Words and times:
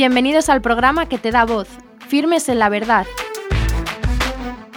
Bienvenidos 0.00 0.48
al 0.48 0.62
programa 0.62 1.10
que 1.10 1.18
te 1.18 1.30
da 1.30 1.44
voz, 1.44 1.68
Firmes 2.08 2.48
en 2.48 2.58
la 2.58 2.70
Verdad, 2.70 3.06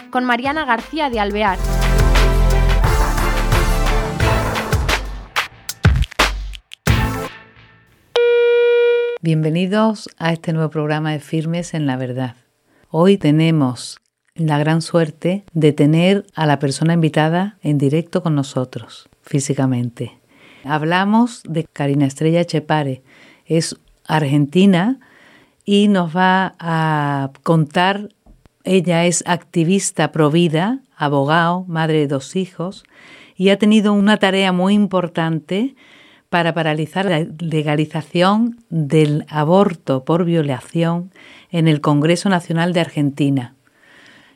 con 0.10 0.26
Mariana 0.26 0.65
García 0.65 1.10
de 1.10 1.21
Alvear. 1.21 1.57
Bienvenidos 9.21 10.10
a 10.17 10.33
este 10.33 10.51
nuevo 10.51 10.70
programa 10.70 11.13
de 11.13 11.21
Firmes 11.21 11.74
en 11.74 11.85
la 11.85 11.96
Verdad. 11.96 12.35
Hoy 12.90 13.17
tenemos 13.17 14.01
la 14.35 14.58
gran 14.58 14.81
suerte 14.81 15.46
de 15.53 15.71
tener 15.71 16.26
a 16.35 16.45
la 16.45 16.59
persona 16.59 16.95
invitada 16.95 17.59
en 17.62 17.77
directo 17.77 18.23
con 18.23 18.35
nosotros, 18.35 19.07
físicamente. 19.21 20.20
Hablamos 20.65 21.43
de 21.48 21.63
Karina 21.63 22.07
Estrella 22.07 22.43
Chepare. 22.43 23.03
Es 23.45 23.77
argentina 24.05 24.99
y 25.66 25.88
nos 25.88 26.16
va 26.16 26.55
a 26.59 27.31
contar, 27.44 28.09
ella 28.63 29.05
es 29.05 29.23
activista 29.26 30.12
pro 30.12 30.31
vida, 30.31 30.80
abogado, 30.95 31.66
madre 31.67 31.99
de 31.99 32.08
dos 32.08 32.35
hijos, 32.35 32.84
y 33.35 33.49
ha 33.49 33.58
tenido 33.58 33.94
una 33.94 34.18
tarea 34.18 34.52
muy 34.52 34.73
importante 34.73 35.76
para 36.30 36.54
paralizar 36.54 37.05
la 37.05 37.27
legalización 37.40 38.57
del 38.70 39.26
aborto 39.30 40.04
por 40.04 40.26
violación 40.26 41.12
en 41.52 41.68
el 41.68 41.80
Congreso 41.80 42.30
Nacional 42.30 42.73
de 42.73 42.80
Argentina. 42.80 43.55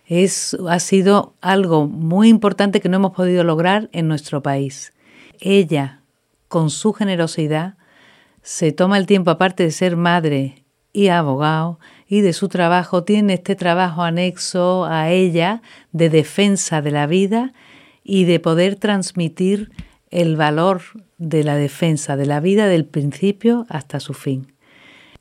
Es, 0.05 0.55
ha 0.69 0.79
sido 0.79 1.33
algo 1.41 1.87
muy 1.87 2.29
importante 2.29 2.79
que 2.79 2.87
no 2.87 2.97
hemos 2.97 3.13
podido 3.13 3.43
lograr 3.43 3.89
en 3.91 4.07
nuestro 4.07 4.41
país. 4.41 4.93
Ella, 5.39 6.01
con 6.47 6.69
su 6.69 6.93
generosidad, 6.93 7.75
se 8.41 8.71
toma 8.71 8.97
el 8.97 9.05
tiempo, 9.05 9.31
aparte 9.31 9.63
de 9.63 9.71
ser 9.71 9.97
madre 9.97 10.63
y 10.97 11.09
abogado, 11.09 11.77
y 12.07 12.21
de 12.21 12.33
su 12.33 12.49
trabajo, 12.49 13.03
tiene 13.03 13.35
este 13.35 13.55
trabajo 13.55 14.01
anexo 14.01 14.85
a 14.85 15.11
ella 15.11 15.61
de 15.91 16.09
defensa 16.09 16.81
de 16.81 16.89
la 16.89 17.05
vida 17.05 17.53
y 18.03 18.23
de 18.23 18.39
poder 18.39 18.77
transmitir 18.77 19.69
el 20.09 20.37
valor 20.37 20.81
de 21.19 21.43
la 21.43 21.55
defensa 21.55 22.17
de 22.17 22.25
la 22.25 22.39
vida 22.39 22.65
del 22.65 22.83
principio 22.85 23.67
hasta 23.69 23.99
su 23.99 24.15
fin. 24.15 24.53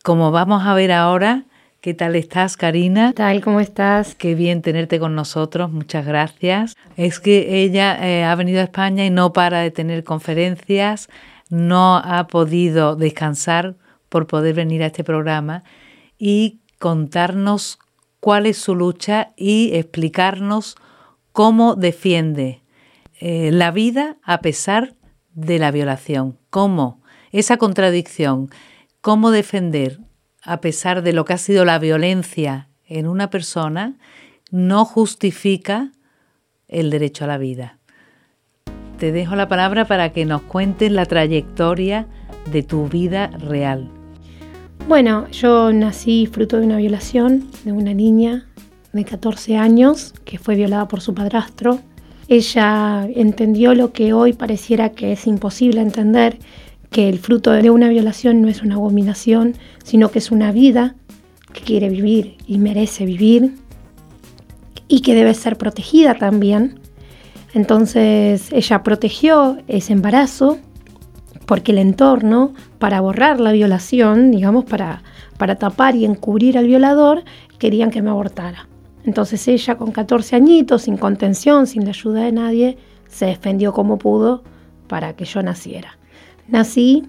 Como 0.03 0.31
vamos 0.31 0.65
a 0.65 0.73
ver 0.73 0.93
ahora, 0.93 1.45
¿qué 1.83 1.93
tal 1.93 2.17
estás, 2.17 2.57
Karina? 2.57 3.09
¿Qué 3.09 3.17
tal? 3.17 3.43
¿Cómo 3.43 3.61
estás? 3.61 4.15
Qué 4.15 4.35
bien 4.35 4.63
tenerte 4.63 4.99
con 4.99 5.15
nosotros, 5.15 5.71
muchas 5.71 6.07
gracias. 6.07 6.75
Es 6.97 7.21
que 7.21 7.63
ella 7.63 7.99
eh, 8.01 8.25
ha 8.25 8.35
venido 8.35 8.63
a 8.63 8.65
España 8.65 9.05
y 9.05 9.11
no 9.11 9.35
para 9.35 9.61
de 9.61 9.71
tener 9.71 10.05
conferencias, 10.05 11.11
no 11.51 11.99
ha 11.99 12.29
podido 12.29 12.97
descansar 12.97 13.77
por 14.09 14.27
poder 14.27 14.55
venir 14.55 14.83
a 14.83 14.87
este 14.87 15.05
programa 15.05 15.65
y 16.19 16.61
contarnos 16.79 17.79
cuál 18.21 18.47
es 18.47 18.59
su 18.59 18.75
lucha 18.75 19.33
y 19.37 19.75
explicarnos 19.75 20.77
cómo 21.33 21.75
defiende 21.75 22.63
eh, 23.21 23.51
la 23.53 23.71
vida 23.71 24.17
a 24.23 24.41
pesar 24.41 24.95
de 25.33 25.59
la 25.59 25.71
violación, 25.71 26.39
cómo 26.51 27.03
esa 27.33 27.57
contradicción, 27.57 28.49
cómo 29.01 29.31
defender 29.31 30.01
a 30.43 30.61
pesar 30.61 31.03
de 31.03 31.13
lo 31.13 31.25
que 31.25 31.33
ha 31.33 31.39
sido 31.39 31.65
la 31.65 31.79
violencia 31.79 32.69
en 32.87 33.07
una 33.07 33.31
persona, 33.31 33.99
no 34.51 34.85
justifica 34.85 35.93
el 36.69 36.91
derecho 36.91 37.25
a 37.25 37.29
la 37.29 37.39
vida 37.39 37.79
te 38.97 39.13
dejo 39.13 39.37
la 39.37 39.49
palabra 39.49 39.85
para 39.85 40.13
que 40.13 40.25
nos 40.25 40.43
cuentes 40.43 40.91
la 40.91 41.07
trayectoria 41.07 42.07
de 42.51 42.63
tu 42.63 42.89
vida 42.89 43.29
real. 43.29 43.96
Bueno, 44.89 45.29
yo 45.31 45.73
nací 45.73 46.27
fruto 46.27 46.59
de 46.59 46.67
una 46.67 46.77
violación 46.77 47.51
de 47.65 47.73
una 47.73 47.93
niña 47.93 48.47
de 48.93 49.05
14 49.05 49.57
años 49.57 50.15
que 50.25 50.39
fue 50.39 50.55
violada 50.55 50.87
por 50.87 51.01
su 51.01 51.13
padrastro. 51.13 51.81
Ella 52.29 53.07
entendió 53.15 53.75
lo 53.75 53.93
que 53.93 54.13
hoy 54.13 54.33
pareciera 54.33 54.91
que 54.91 55.13
es 55.13 55.27
imposible 55.27 55.81
entender, 55.81 56.39
que 56.91 57.09
el 57.09 57.19
fruto 57.19 57.51
de 57.51 57.69
una 57.71 57.89
violación 57.89 58.43
no 58.43 58.49
es 58.49 58.63
una 58.63 58.77
abominación, 58.77 59.55
sino 59.83 60.11
que 60.11 60.21
es 60.21 60.31
una 60.31 60.53
vida 60.53 60.95
que 61.53 61.63
quiere 61.63 61.89
vivir 61.89 62.37
y 62.47 62.59
merece 62.59 63.05
vivir 63.05 63.55
y 64.87 65.01
que 65.01 65.15
debe 65.15 65.35
ser 65.35 65.59
protegida 65.59 66.15
también 66.15 66.79
entonces 67.57 68.53
ella 68.53 68.83
protegió 68.83 69.57
ese 69.67 69.95
embarazo 69.95 70.59
porque 71.47 71.73
el 71.73 71.79
entorno, 71.79 72.53
para 72.79 73.01
borrar 73.01 73.41
la 73.41 73.53
violación, 73.53 74.31
digamos, 74.31 74.65
para, 74.65 75.03
para 75.39 75.57
tapar 75.57 75.95
y 75.95 76.05
encubrir 76.05 76.59
al 76.59 76.67
violador, 76.67 77.25
querían 77.59 77.91
que 77.91 78.03
me 78.03 78.11
abortara. 78.11 78.69
Entonces 79.05 79.47
ella 79.49 79.77
con 79.77 79.93
14 79.93 80.37
añitos, 80.37 80.83
sin 80.83 80.97
contención, 80.97 81.67
sin 81.67 81.85
la 81.85 81.91
ayuda 81.91 82.25
de 82.25 82.33
nadie, 82.33 82.79
se 83.09 83.27
defendió 83.27 83.73
como 83.73 83.99
pudo 83.99 84.43
para 84.89 85.15
que 85.15 85.25
yo 85.25 85.43
naciera. 85.43 85.97
Nací 86.49 87.05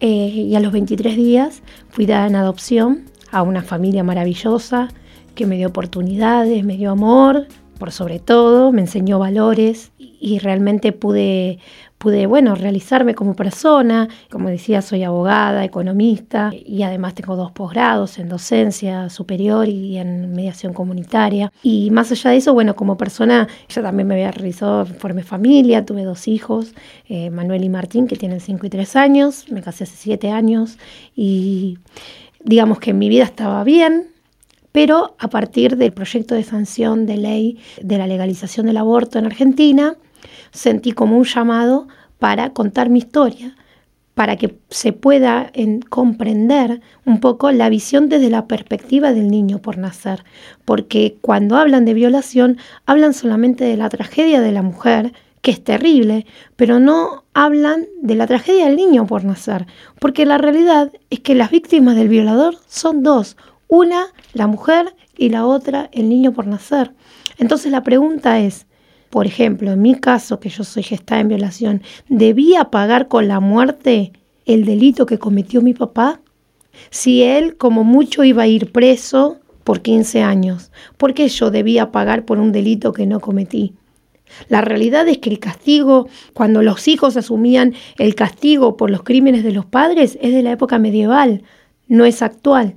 eh, 0.00 0.06
y 0.08 0.54
a 0.54 0.60
los 0.60 0.72
23 0.72 1.16
días 1.16 1.62
fui 1.90 2.06
dada 2.06 2.26
en 2.28 2.36
adopción 2.36 3.04
a 3.32 3.42
una 3.42 3.62
familia 3.62 4.04
maravillosa 4.04 4.88
que 5.34 5.46
me 5.46 5.56
dio 5.56 5.68
oportunidades, 5.68 6.64
me 6.64 6.76
dio 6.76 6.90
amor, 6.90 7.46
por 7.78 7.90
sobre 7.90 8.20
todo, 8.20 8.70
me 8.70 8.82
enseñó 8.82 9.18
valores 9.18 9.90
y 9.98 10.38
realmente 10.38 10.92
pude, 10.92 11.58
pude, 12.02 12.26
bueno, 12.26 12.56
realizarme 12.56 13.14
como 13.14 13.34
persona. 13.34 14.08
Como 14.28 14.48
decía, 14.48 14.82
soy 14.82 15.04
abogada, 15.04 15.64
economista 15.64 16.50
y 16.52 16.82
además 16.82 17.14
tengo 17.14 17.36
dos 17.36 17.52
posgrados 17.52 18.18
en 18.18 18.28
docencia 18.28 19.08
superior 19.08 19.68
y 19.68 19.98
en 19.98 20.32
mediación 20.32 20.72
comunitaria. 20.74 21.52
Y 21.62 21.92
más 21.92 22.10
allá 22.10 22.30
de 22.30 22.38
eso, 22.38 22.54
bueno, 22.54 22.74
como 22.74 22.96
persona, 22.96 23.46
yo 23.68 23.82
también 23.82 24.08
me 24.08 24.14
había 24.14 24.32
realizado 24.32 24.84
por 24.84 25.14
mi 25.14 25.22
familia, 25.22 25.86
tuve 25.86 26.02
dos 26.02 26.26
hijos, 26.26 26.74
eh, 27.08 27.30
Manuel 27.30 27.62
y 27.62 27.68
Martín, 27.68 28.08
que 28.08 28.16
tienen 28.16 28.40
5 28.40 28.66
y 28.66 28.70
3 28.70 28.96
años, 28.96 29.44
me 29.52 29.62
casé 29.62 29.84
hace 29.84 29.94
7 29.96 30.32
años 30.32 30.78
y 31.14 31.78
digamos 32.44 32.80
que 32.80 32.92
mi 32.94 33.08
vida 33.08 33.22
estaba 33.22 33.62
bien, 33.62 34.08
pero 34.72 35.14
a 35.20 35.28
partir 35.28 35.76
del 35.76 35.92
proyecto 35.92 36.34
de 36.34 36.42
sanción 36.42 37.06
de 37.06 37.16
ley 37.16 37.58
de 37.80 37.96
la 37.96 38.08
legalización 38.08 38.66
del 38.66 38.78
aborto 38.78 39.20
en 39.20 39.26
Argentina, 39.26 39.96
sentí 40.50 40.92
como 40.92 41.16
un 41.16 41.24
llamado 41.24 41.88
para 42.18 42.50
contar 42.50 42.88
mi 42.88 42.98
historia, 42.98 43.56
para 44.14 44.36
que 44.36 44.58
se 44.68 44.92
pueda 44.92 45.50
comprender 45.88 46.80
un 47.06 47.20
poco 47.20 47.50
la 47.50 47.68
visión 47.68 48.08
desde 48.08 48.30
la 48.30 48.46
perspectiva 48.46 49.12
del 49.12 49.28
niño 49.28 49.58
por 49.58 49.78
nacer, 49.78 50.24
porque 50.64 51.16
cuando 51.20 51.56
hablan 51.56 51.84
de 51.84 51.94
violación 51.94 52.58
hablan 52.86 53.14
solamente 53.14 53.64
de 53.64 53.76
la 53.76 53.88
tragedia 53.88 54.40
de 54.40 54.52
la 54.52 54.62
mujer, 54.62 55.12
que 55.40 55.50
es 55.50 55.64
terrible, 55.64 56.26
pero 56.56 56.78
no 56.78 57.24
hablan 57.34 57.86
de 58.00 58.14
la 58.14 58.26
tragedia 58.26 58.66
del 58.66 58.76
niño 58.76 59.06
por 59.06 59.24
nacer, 59.24 59.66
porque 59.98 60.26
la 60.26 60.38
realidad 60.38 60.92
es 61.10 61.20
que 61.20 61.34
las 61.34 61.50
víctimas 61.50 61.96
del 61.96 62.08
violador 62.08 62.56
son 62.68 63.02
dos, 63.02 63.36
una, 63.66 64.06
la 64.34 64.46
mujer, 64.46 64.94
y 65.16 65.28
la 65.28 65.46
otra, 65.46 65.88
el 65.92 66.08
niño 66.08 66.32
por 66.32 66.46
nacer. 66.46 66.92
Entonces 67.38 67.70
la 67.70 67.82
pregunta 67.82 68.40
es, 68.40 68.66
por 69.12 69.26
ejemplo, 69.26 69.72
en 69.72 69.82
mi 69.82 69.94
caso, 69.94 70.40
que 70.40 70.48
yo 70.48 70.64
soy 70.64 70.82
gestada 70.82 71.20
en 71.20 71.28
violación, 71.28 71.82
¿debía 72.08 72.70
pagar 72.70 73.08
con 73.08 73.28
la 73.28 73.40
muerte 73.40 74.10
el 74.46 74.64
delito 74.64 75.04
que 75.04 75.18
cometió 75.18 75.60
mi 75.60 75.74
papá? 75.74 76.22
Si 76.88 77.22
él, 77.22 77.58
como 77.58 77.84
mucho, 77.84 78.24
iba 78.24 78.44
a 78.44 78.46
ir 78.46 78.72
preso 78.72 79.36
por 79.64 79.82
15 79.82 80.22
años, 80.22 80.72
¿por 80.96 81.12
qué 81.12 81.28
yo 81.28 81.50
debía 81.50 81.92
pagar 81.92 82.24
por 82.24 82.38
un 82.38 82.52
delito 82.52 82.94
que 82.94 83.04
no 83.04 83.20
cometí? 83.20 83.74
La 84.48 84.62
realidad 84.62 85.06
es 85.06 85.18
que 85.18 85.28
el 85.28 85.40
castigo, 85.40 86.08
cuando 86.32 86.62
los 86.62 86.88
hijos 86.88 87.18
asumían 87.18 87.74
el 87.98 88.14
castigo 88.14 88.78
por 88.78 88.90
los 88.90 89.02
crímenes 89.02 89.44
de 89.44 89.52
los 89.52 89.66
padres, 89.66 90.16
es 90.22 90.32
de 90.32 90.42
la 90.42 90.52
época 90.52 90.78
medieval, 90.78 91.42
no 91.86 92.06
es 92.06 92.22
actual 92.22 92.76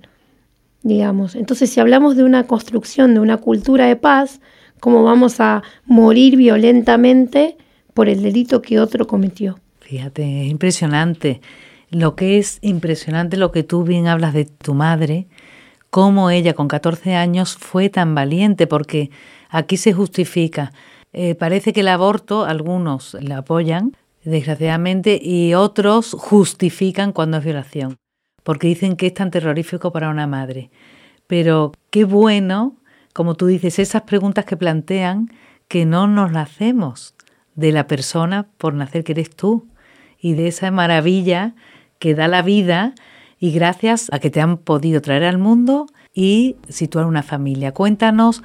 digamos. 0.85 1.33
Entonces, 1.33 1.71
si 1.71 1.79
hablamos 1.79 2.15
de 2.15 2.23
una 2.23 2.45
construcción, 2.45 3.15
de 3.15 3.19
una 3.19 3.37
cultura 3.37 3.87
de 3.87 3.95
paz, 3.95 4.39
¿cómo 4.79 5.03
vamos 5.03 5.39
a 5.39 5.63
morir 5.85 6.35
violentamente 6.37 7.57
por 7.93 8.09
el 8.09 8.21
delito 8.21 8.61
que 8.61 8.79
otro 8.79 9.07
cometió? 9.07 9.59
Fíjate, 9.79 10.43
es 10.43 10.51
impresionante. 10.51 11.41
Lo 11.89 12.15
que 12.15 12.37
es 12.37 12.59
impresionante, 12.61 13.37
lo 13.37 13.51
que 13.51 13.63
tú 13.63 13.83
bien 13.83 14.07
hablas 14.07 14.33
de 14.33 14.45
tu 14.45 14.73
madre, 14.73 15.27
cómo 15.89 16.29
ella 16.29 16.53
con 16.53 16.67
14 16.67 17.15
años 17.15 17.55
fue 17.55 17.89
tan 17.89 18.15
valiente, 18.15 18.67
porque 18.67 19.11
aquí 19.49 19.77
se 19.77 19.93
justifica. 19.93 20.73
Eh, 21.13 21.35
parece 21.35 21.71
que 21.71 21.81
el 21.81 21.87
aborto, 21.87 22.45
algunos 22.45 23.15
la 23.21 23.37
apoyan, 23.37 23.95
desgraciadamente, 24.23 25.19
y 25.21 25.53
otros 25.53 26.15
justifican 26.17 27.11
cuando 27.11 27.37
es 27.37 27.43
violación 27.45 27.97
porque 28.45 28.67
dicen 28.67 28.95
que 28.95 29.07
es 29.07 29.13
tan 29.15 29.31
terrorífico 29.31 29.91
para 29.91 30.09
una 30.09 30.27
madre. 30.27 30.69
Pero 31.25 31.71
qué 31.89 32.05
bueno, 32.05 32.75
como 33.15 33.35
tú 33.35 33.45
dices, 33.45 33.79
esas 33.79 34.01
preguntas 34.01 34.43
que 34.43 34.57
plantean 34.57 35.31
que 35.69 35.85
no 35.85 36.05
nos 36.05 36.33
las 36.33 36.51
hacemos 36.51 37.15
de 37.55 37.71
la 37.71 37.87
persona 37.87 38.45
por 38.57 38.73
nacer 38.73 39.05
que 39.05 39.13
eres 39.13 39.33
tú 39.33 39.67
y 40.19 40.33
de 40.33 40.49
esa 40.49 40.69
maravilla 40.69 41.53
que 41.97 42.13
da 42.13 42.27
la 42.27 42.41
vida 42.41 42.93
y 43.39 43.53
gracias 43.53 44.09
a 44.11 44.19
que 44.19 44.29
te 44.29 44.41
han 44.41 44.57
podido 44.57 45.01
traer 45.01 45.23
al 45.23 45.37
mundo 45.37 45.87
y 46.13 46.57
situar 46.67 47.05
una 47.05 47.23
familia. 47.23 47.71
Cuéntanos 47.71 48.43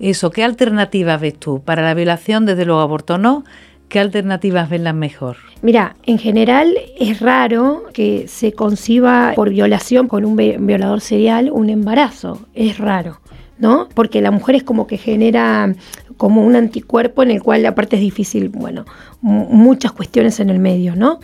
eso, 0.00 0.32
¿qué 0.32 0.42
alternativas 0.42 1.20
ves 1.20 1.38
tú? 1.38 1.62
Para 1.62 1.82
la 1.82 1.94
violación, 1.94 2.44
desde 2.44 2.64
luego 2.64 2.80
aborto 2.80 3.18
no, 3.18 3.44
¿qué 3.88 4.00
alternativas 4.00 4.68
ven 4.68 4.82
las 4.82 4.96
mejor? 4.96 5.36
Mira, 5.62 5.94
en 6.06 6.18
general 6.18 6.76
es 6.98 7.20
raro 7.20 7.84
que 7.92 8.26
se 8.26 8.52
conciba 8.52 9.34
por 9.36 9.50
violación 9.50 10.08
con 10.08 10.24
un 10.24 10.34
violador 10.34 11.02
serial 11.02 11.52
un 11.52 11.70
embarazo, 11.70 12.48
es 12.54 12.78
raro. 12.78 13.20
¿No? 13.58 13.88
Porque 13.94 14.20
la 14.20 14.30
mujer 14.30 14.56
es 14.56 14.62
como 14.62 14.86
que 14.86 14.98
genera 14.98 15.74
como 16.16 16.44
un 16.44 16.56
anticuerpo 16.56 17.22
en 17.22 17.30
el 17.30 17.42
cual 17.42 17.64
aparte 17.66 17.96
es 17.96 18.02
difícil, 18.02 18.48
bueno, 18.48 18.84
muchas 19.20 19.92
cuestiones 19.92 20.40
en 20.40 20.50
el 20.50 20.58
medio, 20.58 20.96
¿no? 20.96 21.20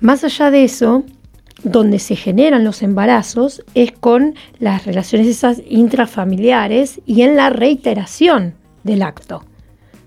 Más 0.00 0.24
allá 0.24 0.50
de 0.50 0.64
eso, 0.64 1.04
donde 1.62 1.98
se 1.98 2.16
generan 2.16 2.64
los 2.64 2.82
embarazos 2.82 3.62
es 3.74 3.92
con 3.92 4.34
las 4.58 4.84
relaciones 4.84 5.26
esas 5.26 5.62
intrafamiliares 5.68 7.00
y 7.06 7.22
en 7.22 7.36
la 7.36 7.50
reiteración 7.50 8.54
del 8.84 9.02
acto. 9.02 9.42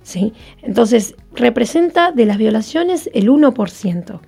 ¿sí? 0.03 0.33
Entonces, 0.61 1.15
representa 1.35 2.11
de 2.11 2.25
las 2.25 2.37
violaciones 2.37 3.09
el 3.13 3.29
1%, 3.29 4.19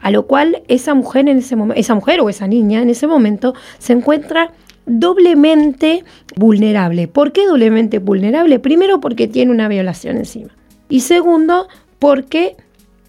a 0.00 0.10
lo 0.10 0.26
cual 0.26 0.62
esa 0.68 0.94
mujer, 0.94 1.28
en 1.28 1.38
ese 1.38 1.56
esa 1.74 1.94
mujer 1.94 2.20
o 2.20 2.28
esa 2.28 2.46
niña 2.46 2.82
en 2.82 2.90
ese 2.90 3.06
momento 3.06 3.54
se 3.78 3.92
encuentra 3.92 4.52
doblemente 4.86 6.04
vulnerable. 6.36 7.08
¿Por 7.08 7.32
qué 7.32 7.46
doblemente 7.46 7.98
vulnerable? 7.98 8.58
Primero 8.58 9.00
porque 9.00 9.28
tiene 9.28 9.52
una 9.52 9.68
violación 9.68 10.16
encima. 10.16 10.50
Y 10.88 11.00
segundo, 11.00 11.68
porque 11.98 12.56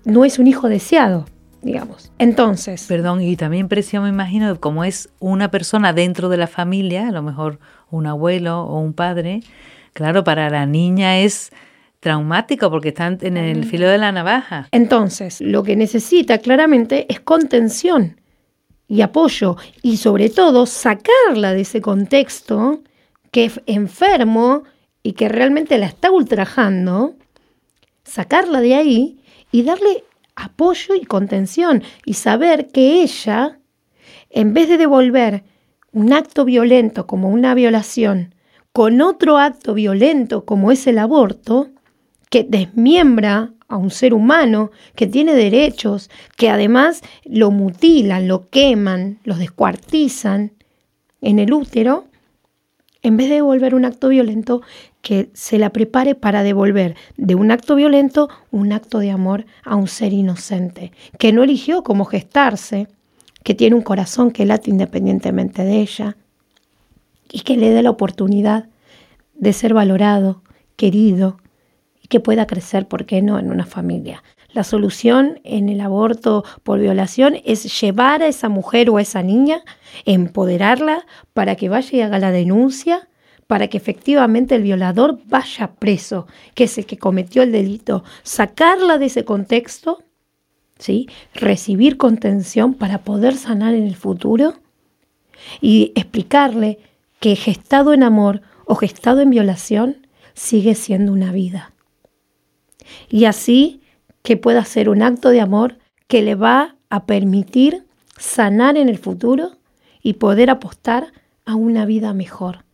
no 0.04 0.26
es 0.26 0.40
un 0.40 0.48
hijo 0.48 0.68
deseado 0.68 1.26
digamos. 1.62 2.12
Entonces. 2.18 2.86
Perdón, 2.88 3.22
y 3.22 3.36
también 3.36 3.68
precio, 3.68 4.02
me 4.02 4.10
imagino, 4.10 4.60
como 4.60 4.84
es 4.84 5.10
una 5.20 5.52
persona 5.52 5.94
dentro 5.94 6.30
de 6.30 6.38
la 6.38 6.48
familia, 6.48 7.10
a 7.10 7.12
lo 7.12 7.22
mejor 7.22 7.60
un 7.90 8.08
abuelo 8.08 8.64
o 8.64 8.80
un 8.80 8.94
padre, 8.94 9.42
claro, 9.94 10.24
para 10.24 10.50
la 10.50 10.66
niña 10.66 11.20
es 11.20 11.52
traumático 12.00 12.70
porque 12.70 12.90
están 12.90 13.18
en 13.22 13.38
el 13.38 13.66
filo 13.66 13.88
de 13.90 13.98
la 13.98 14.12
navaja. 14.12 14.68
Entonces, 14.72 15.42
lo 15.42 15.64
que 15.64 15.76
necesita 15.76 16.38
claramente 16.38 17.06
es 17.10 17.20
contención 17.20 18.22
y 18.88 19.02
apoyo 19.02 19.58
y 19.82 19.98
sobre 19.98 20.30
todo 20.30 20.66
sacarla 20.66 21.54
de 21.54 21.62
ese 21.62 21.82
contexto 21.82 22.82
que 23.32 23.46
es 23.46 23.62
enfermo 23.66 24.64
y 25.04 25.14
que 25.14 25.30
realmente 25.30 25.78
la 25.78 25.88
está 25.88 26.12
ultrajando, 26.12 27.16
sacarla 28.04 28.62
de 28.62 28.76
ahí 28.76 29.20
y 29.52 29.64
darle 29.64 30.04
apoyo 30.36 30.96
y 30.96 31.06
contención 31.06 31.84
y 32.06 32.14
saber 32.14 32.68
que 32.68 33.02
ella, 33.02 33.60
en 34.30 34.54
vez 34.54 34.70
de 34.70 34.78
devolver 34.78 35.44
un 35.92 36.14
acto 36.14 36.46
violento 36.46 37.08
como 37.08 37.30
una 37.30 37.54
violación 37.54 38.36
con 38.72 39.02
otro 39.02 39.40
acto 39.40 39.74
violento 39.74 40.46
como 40.46 40.72
es 40.72 40.86
el 40.86 41.00
aborto, 41.00 41.72
que 42.30 42.44
desmiembra 42.44 43.54
a 43.68 43.78
un 43.78 43.92
ser 43.92 44.14
humano, 44.14 44.72
que 44.96 45.08
tiene 45.08 45.34
derechos, 45.34 46.10
que 46.38 46.50
además 46.50 47.02
lo 47.26 47.52
mutilan, 47.52 48.28
lo 48.28 48.50
queman, 48.50 49.20
los 49.24 49.40
descuartizan 49.40 50.54
en 51.22 51.40
el 51.40 51.54
útero, 51.54 52.06
en 53.02 53.18
vez 53.18 53.30
de 53.30 53.36
devolver 53.36 53.76
un 53.76 53.86
acto 53.86 54.10
violento, 54.10 54.62
que 55.02 55.30
se 55.34 55.58
la 55.58 55.72
prepare 55.72 56.16
para 56.16 56.44
devolver 56.44 56.96
de 57.16 57.36
un 57.36 57.52
acto 57.52 57.76
violento 57.76 58.30
un 58.52 58.74
acto 58.74 59.00
de 59.00 59.12
amor 59.12 59.46
a 59.64 59.76
un 59.76 59.88
ser 59.88 60.14
inocente, 60.14 60.92
que 61.18 61.32
no 61.32 61.44
eligió 61.44 61.84
cómo 61.84 62.06
gestarse, 62.06 62.88
que 63.44 63.54
tiene 63.54 63.76
un 63.76 63.82
corazón 63.82 64.32
que 64.32 64.46
late 64.46 64.70
independientemente 64.70 65.64
de 65.64 65.80
ella 65.80 66.18
y 67.32 67.42
que 67.42 67.56
le 67.56 67.70
dé 67.70 67.84
la 67.84 67.90
oportunidad 67.90 68.68
de 69.36 69.54
ser 69.54 69.74
valorado, 69.74 70.42
querido 70.76 71.38
que 72.10 72.20
pueda 72.20 72.48
crecer, 72.48 72.88
¿por 72.88 73.06
qué 73.06 73.22
no?, 73.22 73.40
en 73.40 73.52
una 73.52 73.66
familia. 73.66 74.24
La 74.54 74.64
solución 74.64 75.40
en 75.44 75.70
el 75.70 75.82
aborto 75.82 76.44
por 76.64 76.80
violación 76.80 77.38
es 77.46 77.82
llevar 77.82 78.22
a 78.22 78.28
esa 78.28 78.50
mujer 78.50 78.90
o 78.90 78.98
a 78.98 79.02
esa 79.02 79.22
niña, 79.22 79.62
empoderarla 80.06 81.06
para 81.34 81.56
que 81.56 81.70
vaya 81.70 81.98
y 81.98 82.02
haga 82.02 82.18
la 82.18 82.32
denuncia, 82.32 83.08
para 83.46 83.68
que 83.68 83.78
efectivamente 83.78 84.56
el 84.56 84.64
violador 84.64 85.20
vaya 85.26 85.72
preso, 85.80 86.28
que 86.54 86.66
es 86.66 86.78
el 86.78 86.86
que 86.86 86.98
cometió 86.98 87.44
el 87.44 87.52
delito, 87.52 88.04
sacarla 88.24 88.98
de 88.98 89.06
ese 89.06 89.26
contexto, 89.26 90.04
¿sí? 90.80 91.08
recibir 91.34 91.98
contención 91.98 92.74
para 92.74 93.00
poder 93.00 93.36
sanar 93.36 93.74
en 93.74 93.86
el 93.86 93.96
futuro 93.96 94.56
y 95.62 95.92
explicarle 95.96 96.80
que 97.20 97.36
gestado 97.36 97.94
en 97.94 98.04
amor 98.04 98.42
o 98.66 98.76
gestado 98.76 99.22
en 99.22 99.30
violación 99.30 100.08
sigue 100.34 100.76
siendo 100.76 101.12
una 101.12 101.32
vida. 101.32 101.74
Y 103.10 103.26
así 103.26 103.82
que 104.24 104.38
pueda 104.38 104.64
ser 104.66 104.90
un 104.90 105.02
acto 105.02 105.30
de 105.30 105.42
amor 105.42 105.78
que 106.08 106.22
le 106.22 106.36
va 106.36 106.76
a 106.90 107.06
permitir 107.06 107.86
sanar 108.18 108.78
en 108.78 108.90
el 108.90 108.98
futuro 108.98 109.58
y 110.02 110.14
poder 110.14 110.50
apostar 110.50 111.12
a 111.46 111.56
una 111.56 111.86
vida 111.86 112.14
mejor. 112.14 112.66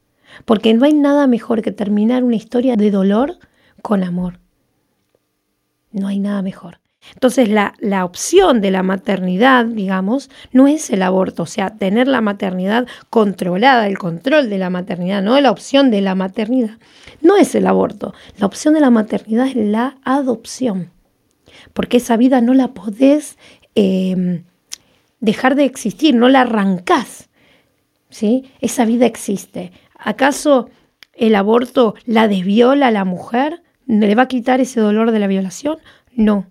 Porque 0.45 0.73
no 0.73 0.85
hay 0.85 0.93
nada 0.93 1.27
mejor 1.27 1.61
que 1.61 1.71
terminar 1.71 2.23
una 2.23 2.35
historia 2.35 2.75
de 2.75 2.91
dolor 2.91 3.37
con 3.81 4.03
amor. 4.03 4.39
No 5.91 6.07
hay 6.07 6.19
nada 6.19 6.41
mejor. 6.41 6.79
Entonces 7.13 7.49
la, 7.49 7.73
la, 7.79 8.05
opción 8.05 8.61
de 8.61 8.71
la 8.71 8.83
maternidad, 8.83 9.65
digamos, 9.65 10.29
no 10.51 10.67
es 10.67 10.89
el 10.89 11.01
aborto, 11.01 11.43
o 11.43 11.45
sea, 11.45 11.71
tener 11.71 12.07
la 12.07 12.21
maternidad 12.21 12.87
controlada, 13.09 13.87
el 13.87 13.97
control 13.97 14.49
de 14.49 14.57
la 14.57 14.69
maternidad, 14.69 15.21
no 15.21 15.39
la 15.39 15.51
opción 15.51 15.91
de 15.91 16.01
la 16.01 16.15
maternidad, 16.15 16.77
no 17.21 17.37
es 17.37 17.55
el 17.55 17.67
aborto. 17.67 18.13
La 18.37 18.45
opción 18.45 18.73
de 18.73 18.81
la 18.81 18.89
maternidad 18.89 19.47
es 19.47 19.55
la 19.55 19.97
adopción, 20.03 20.91
porque 21.73 21.97
esa 21.97 22.17
vida 22.17 22.41
no 22.41 22.53
la 22.53 22.69
podés 22.69 23.37
em, 23.75 24.43
dejar 25.19 25.55
de 25.55 25.65
existir, 25.65 26.15
no 26.15 26.29
la 26.29 26.41
arrancás. 26.41 27.29
¿sí? 28.09 28.51
Esa 28.61 28.85
vida 28.85 29.05
existe. 29.05 29.71
¿Acaso 29.97 30.69
el 31.13 31.35
aborto 31.35 31.95
la 32.05 32.27
desviola 32.27 32.87
a 32.87 32.91
la 32.91 33.05
mujer? 33.05 33.63
¿Le 33.87 34.15
va 34.15 34.23
a 34.23 34.27
quitar 34.27 34.61
ese 34.61 34.79
dolor 34.79 35.11
de 35.11 35.19
la 35.19 35.27
violación? 35.27 35.77
No. 36.13 36.45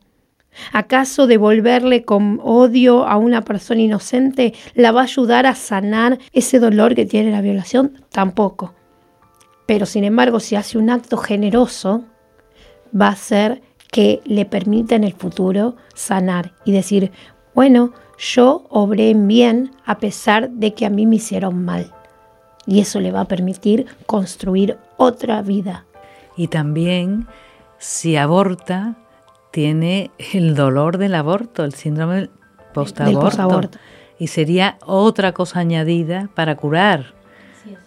¿Acaso 0.73 1.27
devolverle 1.27 2.05
con 2.05 2.41
odio 2.43 3.07
a 3.07 3.17
una 3.17 3.43
persona 3.43 3.81
inocente 3.81 4.55
la 4.75 4.93
va 4.93 5.01
a 5.01 5.05
ayudar 5.05 5.47
a 5.47 5.55
sanar 5.55 6.19
ese 6.33 6.59
dolor 6.59 6.95
que 6.95 7.07
tiene 7.07 7.31
la 7.31 7.41
violación? 7.41 8.05
Tampoco. 8.11 8.75
Pero 9.67 9.87
sin 9.87 10.05
embargo, 10.05 10.41
si 10.41 10.57
hace 10.57 10.79
un 10.79 10.91
acto 10.91 11.17
generoso, 11.17 12.05
va 12.99 13.09
a 13.09 13.17
ser 13.17 13.63
que 13.91 14.21
le 14.25 14.45
permita 14.45 14.95
en 14.95 15.05
el 15.05 15.13
futuro 15.13 15.77
sanar 15.95 16.53
y 16.65 16.73
decir, 16.73 17.13
bueno, 17.55 17.93
yo 18.19 18.67
obré 18.71 19.11
en 19.11 19.27
bien 19.29 19.71
a 19.85 19.99
pesar 19.99 20.51
de 20.51 20.75
que 20.75 20.87
a 20.87 20.91
mí 20.91 21.07
me 21.07 21.17
hicieron 21.17 21.65
mal 21.65 21.93
y 22.67 22.81
eso 22.81 23.01
le 23.01 23.13
va 23.13 23.23
a 23.23 23.29
permitir 23.29 23.87
construir 24.07 24.79
otra 24.97 25.43
vida. 25.43 25.85
Y 26.37 26.49
también, 26.49 27.27
si 27.79 28.17
aborta, 28.17 28.97
tiene 29.53 30.11
el 30.33 30.57
dolor 30.57 30.99
del 30.99 31.15
aborto, 31.15 31.65
el 31.65 31.75
síndrome 31.75 32.31
post-aborto. 32.75 33.79
y 34.19 34.27
sería 34.27 34.79
otra 34.85 35.33
cosa 35.33 35.61
añadida 35.61 36.29
para 36.35 36.57
curar. 36.57 37.15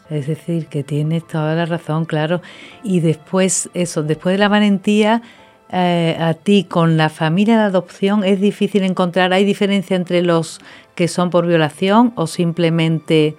Es. 0.10 0.27
decir, 0.27 0.67
que 0.67 0.84
tienes 0.84 1.27
toda 1.27 1.55
la 1.55 1.65
razón, 1.65 2.05
claro. 2.05 2.41
Y 2.84 3.00
después, 3.00 3.69
eso, 3.74 4.03
después 4.03 4.34
de 4.34 4.38
la 4.38 4.48
valentía, 4.48 5.24
eh, 5.72 6.15
a 6.19 6.36
ti 6.36 6.63
con 6.63 6.95
la 6.95 7.10
familia 7.10 7.57
de 7.57 7.63
adopción 7.63 8.24
es 8.24 8.39
difícil 8.39 8.84
encontrar, 8.84 9.34
¿hay 9.34 9.43
diferencia 9.43 9.95
entre 9.95 10.22
los 10.22 10.62
que 10.93 11.07
son 11.07 11.31
por 11.31 11.48
violación 11.48 12.13
o 12.15 12.27
simplemente 12.27 13.36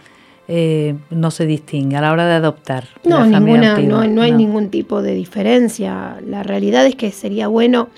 eh, 0.49 0.95
no 1.11 1.33
se 1.33 1.45
distingue 1.45 1.97
a 1.97 2.01
la 2.01 2.13
hora 2.13 2.27
de 2.27 2.35
adoptar. 2.35 2.85
No, 3.05 3.27
ninguna, 3.27 3.79
no, 3.79 4.23
hay 4.23 4.31
ningún 4.31 4.71
tipo 4.71 5.03
de 5.03 5.15
diferencia. 5.15 6.21
La 6.25 6.45
realidad 6.45 6.87
es 6.87 6.95
que 6.95 7.11
sería 7.11 7.49
bueno 7.49 7.89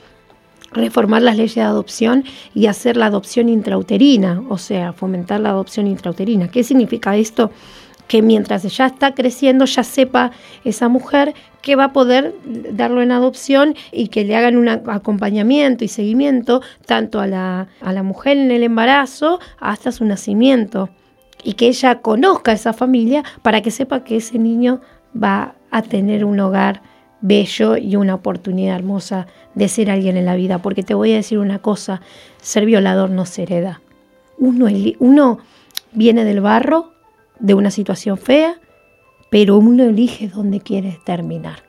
reformar 0.72 1.22
las 1.22 1.36
leyes 1.36 1.54
de 1.54 1.62
adopción 1.62 2.24
y 2.54 2.66
hacer 2.66 2.96
la 2.96 3.06
adopción 3.06 3.48
intrauterina, 3.48 4.42
o 4.48 4.58
sea, 4.58 4.92
fomentar 4.92 5.40
la 5.40 5.50
adopción 5.50 5.86
intrauterina. 5.86 6.48
¿Qué 6.48 6.62
significa 6.64 7.16
esto? 7.16 7.50
Que 8.06 8.22
mientras 8.22 8.62
ya 8.74 8.86
está 8.86 9.14
creciendo, 9.14 9.64
ya 9.66 9.82
sepa 9.82 10.30
esa 10.64 10.88
mujer 10.88 11.34
que 11.60 11.76
va 11.76 11.84
a 11.84 11.92
poder 11.92 12.34
darlo 12.72 13.02
en 13.02 13.12
adopción 13.12 13.74
y 13.92 14.08
que 14.08 14.24
le 14.24 14.36
hagan 14.36 14.56
un 14.56 14.68
acompañamiento 14.68 15.84
y 15.84 15.88
seguimiento 15.88 16.62
tanto 16.86 17.20
a 17.20 17.26
la, 17.26 17.68
a 17.80 17.92
la 17.92 18.02
mujer 18.02 18.38
en 18.38 18.50
el 18.50 18.62
embarazo 18.62 19.40
hasta 19.58 19.92
su 19.92 20.04
nacimiento 20.04 20.88
y 21.42 21.54
que 21.54 21.68
ella 21.68 22.00
conozca 22.00 22.52
a 22.52 22.54
esa 22.54 22.72
familia 22.72 23.24
para 23.42 23.60
que 23.60 23.70
sepa 23.70 24.04
que 24.04 24.16
ese 24.16 24.38
niño 24.38 24.80
va 25.20 25.54
a 25.70 25.82
tener 25.82 26.24
un 26.24 26.40
hogar 26.40 26.82
bello 27.20 27.76
y 27.76 27.96
una 27.96 28.14
oportunidad 28.14 28.76
hermosa 28.76 29.26
de 29.54 29.68
ser 29.68 29.90
alguien 29.90 30.16
en 30.16 30.24
la 30.24 30.36
vida. 30.36 30.58
Porque 30.58 30.82
te 30.82 30.94
voy 30.94 31.12
a 31.12 31.16
decir 31.16 31.38
una 31.38 31.58
cosa, 31.58 32.00
ser 32.40 32.64
violador 32.64 33.10
no 33.10 33.26
se 33.26 33.42
hereda. 33.42 33.80
Uno, 34.38 34.66
uno 35.00 35.38
viene 35.92 36.24
del 36.24 36.40
barro, 36.40 36.92
de 37.40 37.54
una 37.54 37.70
situación 37.70 38.18
fea, 38.18 38.56
pero 39.30 39.58
uno 39.58 39.84
elige 39.84 40.28
dónde 40.28 40.60
quiere 40.60 40.98
terminar. 41.04 41.64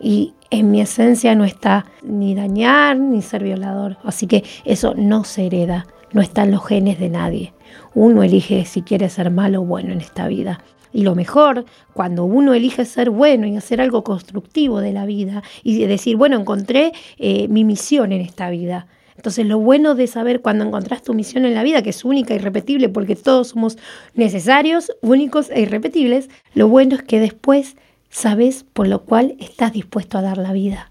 Y 0.00 0.34
en 0.50 0.70
mi 0.70 0.80
esencia 0.80 1.34
no 1.34 1.44
está 1.44 1.86
ni 2.02 2.34
dañar 2.34 2.98
ni 2.98 3.22
ser 3.22 3.44
violador. 3.44 3.98
Así 4.04 4.26
que 4.26 4.44
eso 4.64 4.94
no 4.96 5.24
se 5.24 5.46
hereda, 5.46 5.86
no 6.12 6.20
está 6.20 6.42
en 6.42 6.50
los 6.50 6.66
genes 6.66 6.98
de 6.98 7.08
nadie. 7.08 7.54
Uno 7.94 8.22
elige 8.22 8.64
si 8.64 8.82
quiere 8.82 9.08
ser 9.08 9.30
malo 9.30 9.62
o 9.62 9.64
bueno 9.64 9.92
en 9.92 10.00
esta 10.00 10.26
vida. 10.26 10.60
Y 10.92 11.02
lo 11.02 11.14
mejor, 11.14 11.64
cuando 11.94 12.24
uno 12.24 12.54
elige 12.54 12.84
ser 12.84 13.10
bueno 13.10 13.46
y 13.46 13.56
hacer 13.56 13.80
algo 13.80 14.04
constructivo 14.04 14.80
de 14.80 14.92
la 14.92 15.06
vida 15.06 15.42
y 15.62 15.84
decir, 15.84 16.16
bueno, 16.16 16.38
encontré 16.38 16.92
eh, 17.18 17.48
mi 17.48 17.64
misión 17.64 18.12
en 18.12 18.20
esta 18.20 18.50
vida. 18.50 18.86
Entonces 19.16 19.46
lo 19.46 19.58
bueno 19.58 19.94
de 19.94 20.06
saber 20.06 20.40
cuando 20.40 20.64
encontrás 20.64 21.02
tu 21.02 21.14
misión 21.14 21.44
en 21.44 21.54
la 21.54 21.62
vida, 21.62 21.82
que 21.82 21.90
es 21.90 22.04
única 22.04 22.34
e 22.34 22.36
irrepetible, 22.36 22.88
porque 22.88 23.16
todos 23.16 23.48
somos 23.48 23.78
necesarios, 24.14 24.92
únicos 25.00 25.50
e 25.50 25.62
irrepetibles, 25.62 26.28
lo 26.54 26.68
bueno 26.68 26.96
es 26.96 27.02
que 27.02 27.20
después 27.20 27.76
sabes 28.10 28.64
por 28.72 28.88
lo 28.88 29.02
cual 29.02 29.36
estás 29.38 29.72
dispuesto 29.72 30.18
a 30.18 30.22
dar 30.22 30.38
la 30.38 30.52
vida 30.52 30.90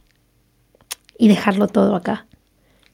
y 1.18 1.28
dejarlo 1.28 1.68
todo 1.68 1.96
acá, 1.96 2.26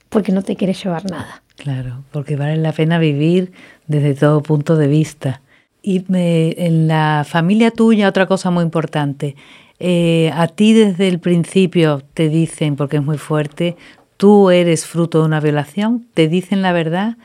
porque 0.08 0.32
no 0.32 0.42
te 0.42 0.56
quieres 0.56 0.82
llevar 0.82 1.10
nada. 1.10 1.42
Claro, 1.56 2.04
porque 2.12 2.36
vale 2.36 2.56
la 2.56 2.72
pena 2.72 2.98
vivir 2.98 3.52
desde 3.86 4.14
todo 4.14 4.42
punto 4.42 4.76
de 4.76 4.86
vista. 4.86 5.40
Y 5.82 6.04
en 6.10 6.88
la 6.88 7.24
familia 7.26 7.70
tuya, 7.70 8.08
otra 8.08 8.26
cosa 8.26 8.50
muy 8.50 8.64
importante, 8.64 9.36
eh, 9.78 10.30
a 10.34 10.48
ti 10.48 10.72
desde 10.72 11.08
el 11.08 11.20
principio 11.20 12.02
te 12.14 12.28
dicen, 12.28 12.76
porque 12.76 12.96
es 12.96 13.04
muy 13.04 13.18
fuerte, 13.18 13.76
tú 14.16 14.50
eres 14.50 14.86
fruto 14.86 15.20
de 15.20 15.26
una 15.26 15.40
violación, 15.40 16.06
te 16.14 16.28
dicen 16.28 16.62
la 16.62 16.72
verdad. 16.72 17.16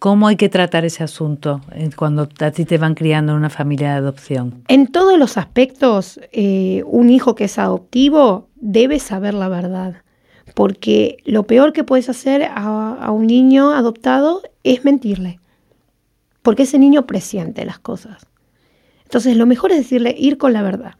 ¿Cómo 0.00 0.28
hay 0.28 0.36
que 0.36 0.48
tratar 0.48 0.86
ese 0.86 1.04
asunto 1.04 1.60
eh, 1.72 1.90
cuando 1.94 2.26
a 2.40 2.50
ti 2.50 2.64
te 2.64 2.78
van 2.78 2.94
criando 2.94 3.32
en 3.32 3.38
una 3.38 3.50
familia 3.50 3.90
de 3.90 3.98
adopción? 3.98 4.64
En 4.68 4.86
todos 4.86 5.18
los 5.18 5.36
aspectos, 5.36 6.18
eh, 6.32 6.82
un 6.86 7.10
hijo 7.10 7.34
que 7.34 7.44
es 7.44 7.58
adoptivo 7.58 8.48
debe 8.56 8.98
saber 8.98 9.34
la 9.34 9.48
verdad, 9.48 9.96
porque 10.54 11.18
lo 11.26 11.42
peor 11.42 11.74
que 11.74 11.84
puedes 11.84 12.08
hacer 12.08 12.48
a 12.50 13.10
un 13.10 13.26
niño 13.26 13.72
adoptado 13.72 14.40
es 14.64 14.86
mentirle, 14.86 15.39
porque 16.42 16.64
ese 16.64 16.78
niño 16.78 17.06
presiente 17.06 17.64
las 17.64 17.78
cosas. 17.78 18.26
Entonces, 19.04 19.36
lo 19.36 19.46
mejor 19.46 19.72
es 19.72 19.78
decirle 19.78 20.14
ir 20.16 20.38
con 20.38 20.52
la 20.52 20.62
verdad. 20.62 20.94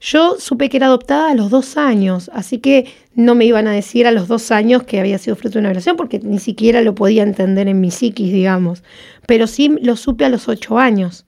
Yo 0.00 0.36
supe 0.38 0.70
que 0.70 0.78
era 0.78 0.86
adoptada 0.86 1.30
a 1.30 1.34
los 1.34 1.50
dos 1.50 1.76
años, 1.76 2.30
así 2.32 2.58
que 2.58 2.86
no 3.14 3.34
me 3.34 3.44
iban 3.44 3.66
a 3.66 3.72
decir 3.72 4.06
a 4.06 4.12
los 4.12 4.28
dos 4.28 4.50
años 4.50 4.84
que 4.84 4.98
había 4.98 5.18
sido 5.18 5.36
fruto 5.36 5.54
de 5.54 5.58
una 5.60 5.68
violación, 5.68 5.96
porque 5.96 6.20
ni 6.20 6.38
siquiera 6.38 6.80
lo 6.80 6.94
podía 6.94 7.22
entender 7.22 7.68
en 7.68 7.80
mi 7.80 7.90
psiquis, 7.90 8.32
digamos. 8.32 8.82
Pero 9.26 9.46
sí 9.46 9.76
lo 9.82 9.96
supe 9.96 10.24
a 10.24 10.30
los 10.30 10.48
ocho 10.48 10.78
años. 10.78 11.26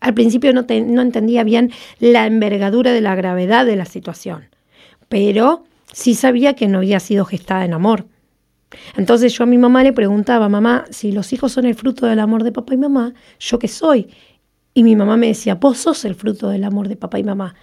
Al 0.00 0.14
principio 0.14 0.52
no, 0.52 0.64
no 0.68 1.02
entendía 1.02 1.42
bien 1.42 1.72
la 1.98 2.26
envergadura 2.26 2.92
de 2.92 3.00
la 3.00 3.16
gravedad 3.16 3.66
de 3.66 3.74
la 3.74 3.86
situación, 3.86 4.44
pero 5.08 5.64
sí 5.92 6.14
sabía 6.14 6.54
que 6.54 6.68
no 6.68 6.78
había 6.78 7.00
sido 7.00 7.24
gestada 7.24 7.64
en 7.64 7.72
amor. 7.72 8.06
Entonces 8.96 9.32
yo 9.32 9.44
a 9.44 9.46
mi 9.46 9.58
mamá 9.58 9.82
le 9.82 9.92
preguntaba, 9.92 10.48
mamá, 10.48 10.84
si 10.90 11.12
los 11.12 11.32
hijos 11.32 11.52
son 11.52 11.66
el 11.66 11.74
fruto 11.74 12.06
del 12.06 12.20
amor 12.20 12.42
de 12.44 12.52
papá 12.52 12.74
y 12.74 12.78
mamá, 12.78 13.14
¿yo 13.38 13.58
qué 13.58 13.68
soy? 13.68 14.08
Y 14.74 14.82
mi 14.82 14.96
mamá 14.96 15.16
me 15.16 15.28
decía, 15.28 15.54
vos 15.54 15.78
sos 15.78 16.04
el 16.04 16.14
fruto 16.14 16.48
del 16.48 16.64
amor 16.64 16.88
de 16.88 16.96
papá 16.96 17.18
y 17.18 17.24
mamá. 17.24 17.54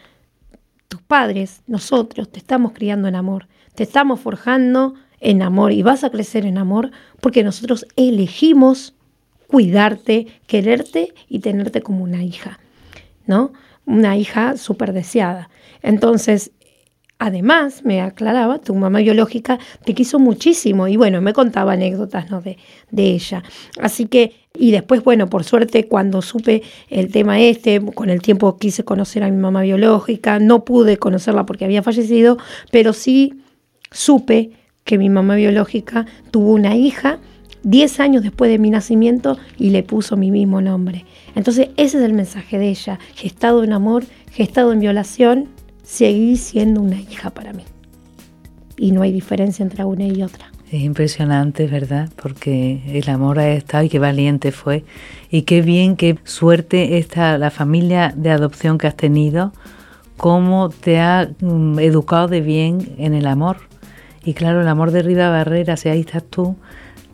Tus 0.87 1.01
padres, 1.01 1.61
nosotros, 1.67 2.31
te 2.31 2.39
estamos 2.39 2.71
criando 2.73 3.07
en 3.07 3.15
amor, 3.15 3.47
te 3.75 3.83
estamos 3.83 4.19
forjando 4.19 4.95
en 5.19 5.41
amor 5.41 5.71
y 5.71 5.81
vas 5.83 6.03
a 6.03 6.09
crecer 6.09 6.45
en 6.45 6.57
amor 6.57 6.91
porque 7.21 7.43
nosotros 7.43 7.85
elegimos 7.95 8.95
cuidarte, 9.47 10.27
quererte 10.47 11.13
y 11.29 11.39
tenerte 11.39 11.81
como 11.81 12.03
una 12.03 12.23
hija, 12.23 12.59
¿no? 13.27 13.53
Una 13.85 14.17
hija 14.17 14.57
súper 14.57 14.93
deseada. 14.93 15.49
Entonces, 15.81 16.51
Además, 17.19 17.85
me 17.85 18.01
aclaraba, 18.01 18.59
tu 18.59 18.75
mamá 18.75 18.99
biológica 18.99 19.59
te 19.85 19.93
quiso 19.93 20.19
muchísimo 20.19 20.87
y 20.87 20.97
bueno, 20.97 21.21
me 21.21 21.31
contaba 21.31 21.73
anécdotas 21.73 22.29
¿no? 22.29 22.41
de, 22.41 22.57
de 22.91 23.11
ella. 23.11 23.43
Así 23.79 24.07
que, 24.07 24.33
y 24.57 24.71
después, 24.71 25.03
bueno, 25.03 25.29
por 25.29 25.43
suerte, 25.43 25.87
cuando 25.87 26.21
supe 26.21 26.63
el 26.89 27.11
tema 27.11 27.39
este, 27.39 27.79
con 27.93 28.09
el 28.09 28.21
tiempo 28.21 28.57
quise 28.57 28.83
conocer 28.83 29.23
a 29.23 29.29
mi 29.29 29.37
mamá 29.37 29.61
biológica, 29.61 30.39
no 30.39 30.65
pude 30.65 30.97
conocerla 30.97 31.45
porque 31.45 31.65
había 31.65 31.81
fallecido, 31.81 32.37
pero 32.71 32.91
sí 32.91 33.41
supe 33.91 34.51
que 34.83 34.97
mi 34.97 35.09
mamá 35.09 35.35
biológica 35.35 36.05
tuvo 36.31 36.51
una 36.51 36.75
hija 36.75 37.19
10 37.63 37.99
años 38.01 38.23
después 38.23 38.51
de 38.51 38.59
mi 38.59 38.69
nacimiento 38.69 39.37
y 39.57 39.69
le 39.69 39.83
puso 39.83 40.17
mi 40.17 40.29
mismo 40.29 40.61
nombre. 40.61 41.05
Entonces 41.35 41.69
ese 41.77 41.97
es 41.99 42.03
el 42.03 42.13
mensaje 42.13 42.59
de 42.59 42.69
ella, 42.69 42.99
gestado 43.15 43.63
en 43.63 43.71
amor, 43.71 44.03
gestado 44.31 44.73
en 44.73 44.81
violación 44.81 45.47
seguí 45.93 46.37
siendo 46.37 46.81
una 46.81 46.99
hija 46.99 47.29
para 47.29 47.53
mí. 47.53 47.65
Y 48.77 48.91
no 48.91 49.03
hay 49.03 49.11
diferencia 49.11 49.61
entre 49.61 49.85
una 49.85 50.07
y 50.07 50.23
otra. 50.23 50.51
Es 50.71 50.81
impresionante, 50.81 51.67
¿verdad? 51.67 52.09
Porque 52.15 52.81
el 52.87 53.07
amor 53.09 53.37
ha 53.37 53.51
estado 53.51 53.83
y 53.83 53.89
qué 53.89 53.99
valiente 53.99 54.51
fue. 54.51 54.83
Y 55.29 55.43
qué 55.43 55.61
bien, 55.61 55.95
qué 55.95 56.17
suerte 56.23 56.97
esta, 56.97 57.37
la 57.37 57.51
familia 57.51 58.11
de 58.15 58.31
adopción 58.31 58.79
que 58.79 58.87
has 58.87 58.95
tenido, 58.95 59.53
cómo 60.17 60.69
te 60.69 60.99
ha 60.99 61.29
mm, 61.39 61.77
educado 61.77 62.27
de 62.27 62.41
bien 62.41 62.95
en 62.97 63.13
el 63.13 63.27
amor. 63.27 63.57
Y 64.25 64.33
claro, 64.33 64.61
el 64.61 64.67
amor 64.67 64.89
derriba 64.89 65.29
barreras 65.29 65.85
y 65.85 65.89
ahí 65.89 65.99
estás 65.99 66.23
tú 66.23 66.55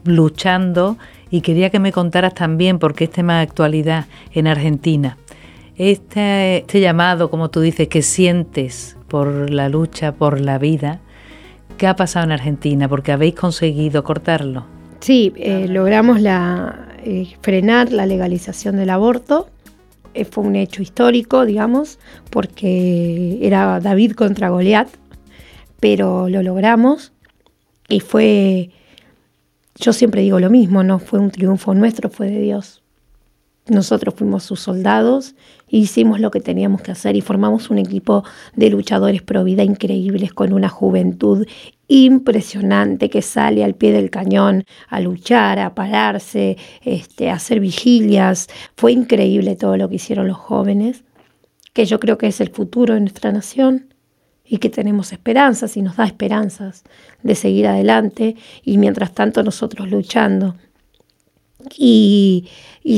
luchando. 0.05 0.97
Y 1.29 1.41
quería 1.41 1.69
que 1.69 1.79
me 1.79 1.91
contaras 1.91 2.33
también, 2.33 2.79
porque 2.79 3.03
es 3.03 3.11
tema 3.11 3.37
de 3.37 3.41
actualidad 3.41 4.05
en 4.31 4.47
Argentina, 4.47 5.17
este, 5.79 6.57
este 6.57 6.81
llamado, 6.81 7.31
como 7.31 7.49
tú 7.49 7.61
dices, 7.61 7.87
que 7.87 8.01
sientes 8.01 8.97
por 9.07 9.49
la 9.49 9.69
lucha, 9.69 10.11
por 10.11 10.41
la 10.41 10.59
vida, 10.59 10.99
¿qué 11.77 11.87
ha 11.87 11.95
pasado 11.95 12.25
en 12.25 12.33
Argentina? 12.33 12.89
Porque 12.89 13.13
habéis 13.13 13.35
conseguido 13.35 14.03
cortarlo. 14.03 14.65
Sí, 14.99 15.31
eh, 15.37 15.67
logramos 15.69 16.19
la, 16.19 16.89
eh, 17.05 17.29
frenar 17.41 17.93
la 17.93 18.05
legalización 18.05 18.75
del 18.75 18.89
aborto. 18.89 19.47
Eh, 20.13 20.25
fue 20.25 20.43
un 20.43 20.57
hecho 20.57 20.81
histórico, 20.81 21.45
digamos, 21.45 21.97
porque 22.29 23.39
era 23.41 23.79
David 23.79 24.11
contra 24.11 24.49
Goliat, 24.49 24.89
pero 25.79 26.27
lo 26.27 26.43
logramos 26.43 27.13
y 27.87 28.01
fue, 28.01 28.71
yo 29.75 29.93
siempre 29.93 30.23
digo 30.23 30.41
lo 30.41 30.49
mismo, 30.49 30.83
no 30.83 30.99
fue 30.99 31.19
un 31.19 31.31
triunfo 31.31 31.73
nuestro, 31.73 32.09
fue 32.09 32.29
de 32.29 32.41
Dios. 32.41 32.83
Nosotros 33.69 34.15
fuimos 34.15 34.43
sus 34.43 34.59
soldados, 34.59 35.35
hicimos 35.67 36.19
lo 36.19 36.31
que 36.31 36.39
teníamos 36.39 36.81
que 36.81 36.91
hacer 36.91 37.15
y 37.15 37.21
formamos 37.21 37.69
un 37.69 37.77
equipo 37.77 38.23
de 38.55 38.69
luchadores 38.69 39.21
pro 39.21 39.43
vida 39.43 39.63
increíbles 39.63 40.33
con 40.33 40.53
una 40.53 40.69
juventud 40.69 41.45
impresionante 41.87 43.09
que 43.09 43.21
sale 43.21 43.63
al 43.63 43.75
pie 43.75 43.91
del 43.91 44.09
cañón 44.09 44.63
a 44.87 44.99
luchar, 44.99 45.59
a 45.59 45.75
pararse, 45.75 46.57
este, 46.83 47.29
a 47.29 47.35
hacer 47.35 47.59
vigilias. 47.59 48.47
Fue 48.75 48.91
increíble 48.91 49.55
todo 49.55 49.77
lo 49.77 49.89
que 49.89 49.95
hicieron 49.95 50.27
los 50.27 50.37
jóvenes, 50.37 51.03
que 51.73 51.85
yo 51.85 51.99
creo 51.99 52.17
que 52.17 52.27
es 52.27 52.41
el 52.41 52.49
futuro 52.49 52.93
de 52.95 53.01
nuestra 53.01 53.31
nación 53.31 53.93
y 54.45 54.57
que 54.57 54.69
tenemos 54.69 55.13
esperanzas 55.13 55.77
y 55.77 55.83
nos 55.83 55.97
da 55.97 56.05
esperanzas 56.05 56.83
de 57.21 57.35
seguir 57.35 57.67
adelante 57.67 58.35
y 58.63 58.79
mientras 58.79 59.13
tanto 59.13 59.43
nosotros 59.43 59.89
luchando 59.91 60.55
y, 61.77 62.47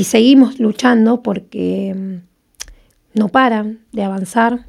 seguimos 0.06 0.60
luchando 0.60 1.22
porque 1.22 1.94
mm, 1.96 3.20
no 3.20 3.30
paran 3.30 3.80
de 3.92 4.04
avanzar, 4.04 4.68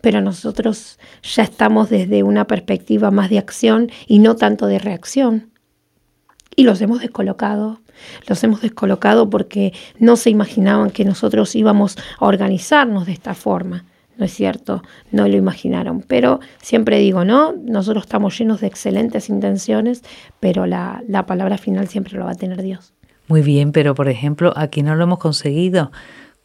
pero 0.00 0.20
nosotros 0.20 0.98
ya 1.22 1.42
estamos 1.42 1.90
desde 1.90 2.22
una 2.22 2.46
perspectiva 2.46 3.10
más 3.10 3.30
de 3.30 3.38
acción 3.38 3.90
y 4.06 4.20
no 4.20 4.36
tanto 4.36 4.66
de 4.66 4.78
reacción. 4.78 5.50
Y 6.56 6.64
los 6.64 6.80
hemos 6.80 7.00
descolocado, 7.00 7.80
los 8.26 8.42
hemos 8.42 8.62
descolocado 8.62 9.30
porque 9.30 9.72
no 9.98 10.16
se 10.16 10.30
imaginaban 10.30 10.90
que 10.90 11.04
nosotros 11.04 11.54
íbamos 11.54 11.96
a 12.18 12.26
organizarnos 12.26 13.06
de 13.06 13.12
esta 13.12 13.34
forma. 13.34 13.84
¿No 14.16 14.24
es 14.24 14.34
cierto? 14.34 14.82
No 15.12 15.28
lo 15.28 15.36
imaginaron. 15.36 16.00
Pero 16.00 16.40
siempre 16.60 16.98
digo, 16.98 17.24
¿no? 17.24 17.52
Nosotros 17.52 18.02
estamos 18.04 18.36
llenos 18.36 18.60
de 18.60 18.66
excelentes 18.66 19.28
intenciones, 19.28 20.02
pero 20.40 20.66
la, 20.66 21.04
la 21.06 21.24
palabra 21.24 21.56
final 21.56 21.86
siempre 21.86 22.18
lo 22.18 22.24
va 22.24 22.32
a 22.32 22.34
tener 22.34 22.60
Dios. 22.60 22.94
Muy 23.28 23.42
bien, 23.42 23.72
pero 23.72 23.94
por 23.94 24.08
ejemplo, 24.08 24.52
aquí 24.56 24.82
no 24.82 24.96
lo 24.96 25.04
hemos 25.04 25.18
conseguido. 25.18 25.92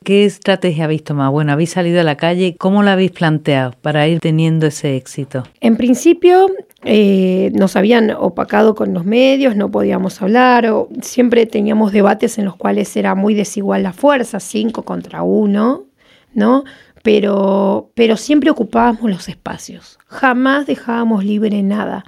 ¿Qué 0.03 0.25
estrategia 0.25 0.83
habéis 0.83 1.05
tomado? 1.05 1.31
Bueno, 1.31 1.53
habéis 1.53 1.71
salido 1.71 2.01
a 2.01 2.03
la 2.03 2.17
calle, 2.17 2.57
¿cómo 2.59 2.83
la 2.83 2.91
habéis 2.91 3.11
planteado 3.11 3.73
para 3.81 4.05
ir 4.05 4.19
teniendo 4.19 4.67
ese 4.67 4.97
éxito? 4.97 5.43
En 5.61 5.77
principio 5.77 6.47
eh, 6.83 7.51
nos 7.53 7.77
habían 7.77 8.11
opacado 8.11 8.75
con 8.75 8.93
los 8.93 9.05
medios, 9.05 9.55
no 9.55 9.71
podíamos 9.71 10.21
hablar, 10.21 10.65
o 10.67 10.89
siempre 11.01 11.45
teníamos 11.45 11.93
debates 11.93 12.37
en 12.37 12.43
los 12.43 12.57
cuales 12.57 12.93
era 12.97 13.15
muy 13.15 13.33
desigual 13.33 13.83
la 13.83 13.93
fuerza, 13.93 14.41
cinco 14.41 14.83
contra 14.83 15.23
uno, 15.23 15.85
¿no? 16.33 16.65
Pero, 17.01 17.89
pero 17.93 18.17
siempre 18.17 18.49
ocupábamos 18.49 19.09
los 19.09 19.29
espacios, 19.29 19.99
jamás 20.07 20.67
dejábamos 20.67 21.23
libre 21.23 21.63
nada. 21.63 22.03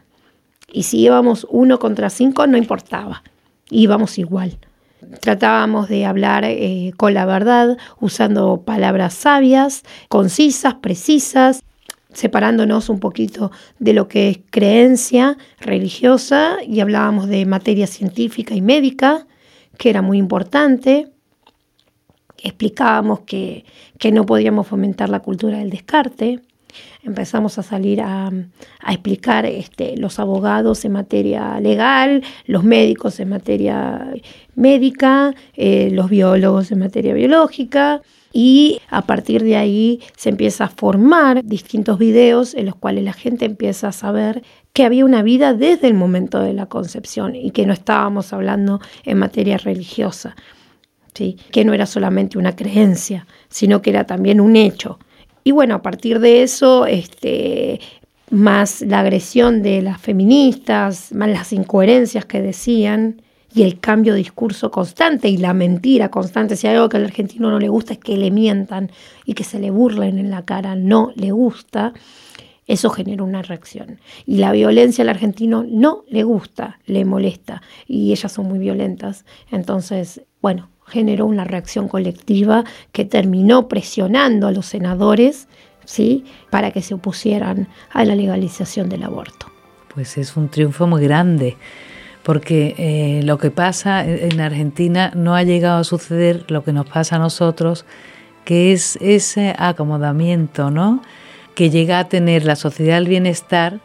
Y 0.70 0.84
si 0.84 1.00
íbamos 1.00 1.48
uno 1.50 1.79
contra 1.79 2.10
cinco, 2.10 2.46
no 2.46 2.58
importaba 2.58 3.24
íbamos 3.69 4.17
igual. 4.17 4.57
tratábamos 5.22 5.88
de 5.88 6.05
hablar 6.05 6.45
eh, 6.45 6.91
con 6.98 7.13
la 7.13 7.25
verdad, 7.25 7.77
usando 8.00 8.63
palabras 8.63 9.13
sabias, 9.13 9.84
concisas, 10.10 10.75
precisas, 10.75 11.63
separándonos 12.12 12.89
un 12.89 13.00
poquito 13.00 13.51
de 13.77 13.93
lo 13.93 14.07
que 14.07 14.29
es 14.29 14.39
creencia 14.50 15.38
religiosa 15.60 16.57
y 16.65 16.79
hablábamos 16.79 17.27
de 17.27 17.45
materia 17.45 17.88
científica 17.88 18.55
y 18.55 18.62
médica, 18.62 19.27
que 19.77 19.89
era 19.89 20.01
muy 20.01 20.17
importante. 20.17 21.10
Explicábamos 22.41 23.22
que, 23.22 23.65
que 24.00 24.12
no 24.12 24.25
podíamos 24.25 24.67
fomentar 24.67 25.10
la 25.10 25.19
cultura 25.19 25.60
del 25.60 25.69
descarte, 25.69 26.41
empezamos 27.03 27.58
a 27.58 27.63
salir 27.63 28.01
a, 28.01 28.32
explicar 28.88 29.46
este, 29.46 29.98
los 29.98 30.20
abogados 30.20 30.86
en 30.86 30.94
materia 30.94 31.60
legal, 31.60 32.24
los 32.46 32.63
médicos 32.63 33.20
en 33.20 33.29
materia 33.29 34.13
médica, 34.55 35.34
eh, 35.55 35.89
los 35.91 36.10
biólogos 36.10 36.72
en 36.72 36.79
materia 36.79 37.13
biológica. 37.13 38.01
Y 38.38 38.82
a 38.89 39.03
partir 39.03 39.44
de 39.44 39.55
ahí 39.55 40.01
se 40.17 40.27
empieza 40.27 40.65
a 40.65 40.70
formar 40.70 41.46
distintos 41.46 41.98
videos 41.98 42.53
en 42.53 42.65
los 42.65 42.75
cuales 42.75 43.05
la 43.05 43.13
gente 43.13 43.46
empieza 43.46 43.88
a 43.88 43.91
saber 43.94 44.44
que 44.75 44.84
había 44.84 45.05
una 45.05 45.24
vida 45.24 45.53
desde 45.53 45.88
el 45.88 45.94
momento 45.94 46.41
de 46.41 46.51
la 46.51 46.65
concepción 46.65 47.34
y 47.34 47.51
que 47.51 47.65
no 47.65 47.72
estábamos 47.72 48.34
hablando 48.34 48.82
en 49.05 49.20
materia 49.20 49.58
religiosa, 49.58 50.36
¿sí? 51.13 51.38
que 51.53 51.63
no 51.63 51.74
era 51.74 51.86
solamente 51.86 52.38
una 52.38 52.58
creencia, 52.58 53.25
sino 53.48 53.82
que 53.82 53.91
era 53.91 54.03
también 54.03 54.41
un 54.41 54.58
hecho. 54.58 55.00
Y 55.47 55.51
bueno, 55.51 55.75
a 55.75 55.81
partir 55.83 56.19
de 56.19 56.41
eso, 56.41 56.87
este, 56.87 57.79
más 58.31 58.81
la 58.81 59.01
agresión 59.01 59.61
de 59.61 59.83
las 59.83 60.01
feministas, 60.01 61.13
más 61.13 61.29
las 61.29 61.53
incoherencias 61.53 62.25
que 62.25 62.41
decían 62.41 63.21
y 63.53 63.61
el 63.61 63.79
cambio 63.79 64.13
de 64.13 64.17
discurso 64.17 64.71
constante 64.71 65.29
y 65.29 65.37
la 65.37 65.53
mentira 65.53 66.09
constante. 66.09 66.55
Si 66.55 66.65
hay 66.65 66.73
algo 66.73 66.89
que 66.89 66.97
al 66.97 67.05
argentino 67.05 67.51
no 67.51 67.59
le 67.59 67.69
gusta 67.69 67.93
es 67.93 67.99
que 67.99 68.17
le 68.17 68.31
mientan 68.31 68.91
y 69.23 69.35
que 69.35 69.43
se 69.43 69.59
le 69.59 69.69
burlen 69.69 70.17
en 70.17 70.31
la 70.31 70.43
cara, 70.45 70.75
no 70.75 71.11
le 71.15 71.29
gusta. 71.29 71.93
Eso 72.65 72.89
genera 72.89 73.21
una 73.21 73.43
reacción. 73.43 73.99
Y 74.25 74.37
la 74.37 74.51
violencia 74.51 75.03
al 75.03 75.09
argentino 75.09 75.63
no 75.69 76.05
le 76.09 76.23
gusta, 76.23 76.79
le 76.87 77.05
molesta. 77.05 77.61
Y 77.85 78.11
ellas 78.11 78.31
son 78.31 78.47
muy 78.47 78.57
violentas. 78.57 79.25
Entonces, 79.51 80.23
bueno, 80.41 80.69
generó 80.88 81.25
una 81.25 81.44
reacción 81.44 81.88
colectiva 81.88 82.63
que 82.92 83.06
terminó 83.06 83.68
presionando 83.68 84.48
a 84.48 84.51
los 84.51 84.65
senadores 84.65 85.48
¿sí? 85.86 86.25
para 86.50 86.72
que 86.72 86.82
se 86.82 86.94
opusieran 86.94 87.68
a 87.92 88.06
la 88.06 88.15
legalización 88.15 88.89
del 88.89 89.04
aborto. 89.04 89.48
Pues 89.94 90.18
es 90.18 90.36
un 90.36 90.50
triunfo 90.50 90.88
muy 90.88 91.01
grande, 91.04 91.58
porque 92.24 92.75
eh, 92.77 93.24
lo 93.24 93.38
que 93.38 93.51
pasa 93.51 94.06
en 94.06 94.42
Argentina 94.42 95.12
no 95.15 95.36
ha 95.36 95.44
llegado 95.44 95.80
a 95.80 95.84
suceder 95.84 96.46
lo 96.50 96.63
que 96.63 96.74
nos 96.74 96.86
pasa 96.86 97.15
a 97.15 97.20
nosotros, 97.20 97.86
que 98.44 98.74
es 98.74 98.98
ese 99.01 99.56
acomodamiento, 99.58 100.70
¿no? 100.70 101.01
que 101.56 101.70
llega 101.70 102.00
a 102.00 102.10
tener 102.10 102.46
la 102.46 102.56
sociedad 102.56 102.96
del 102.96 103.08
bienestar 103.08 103.80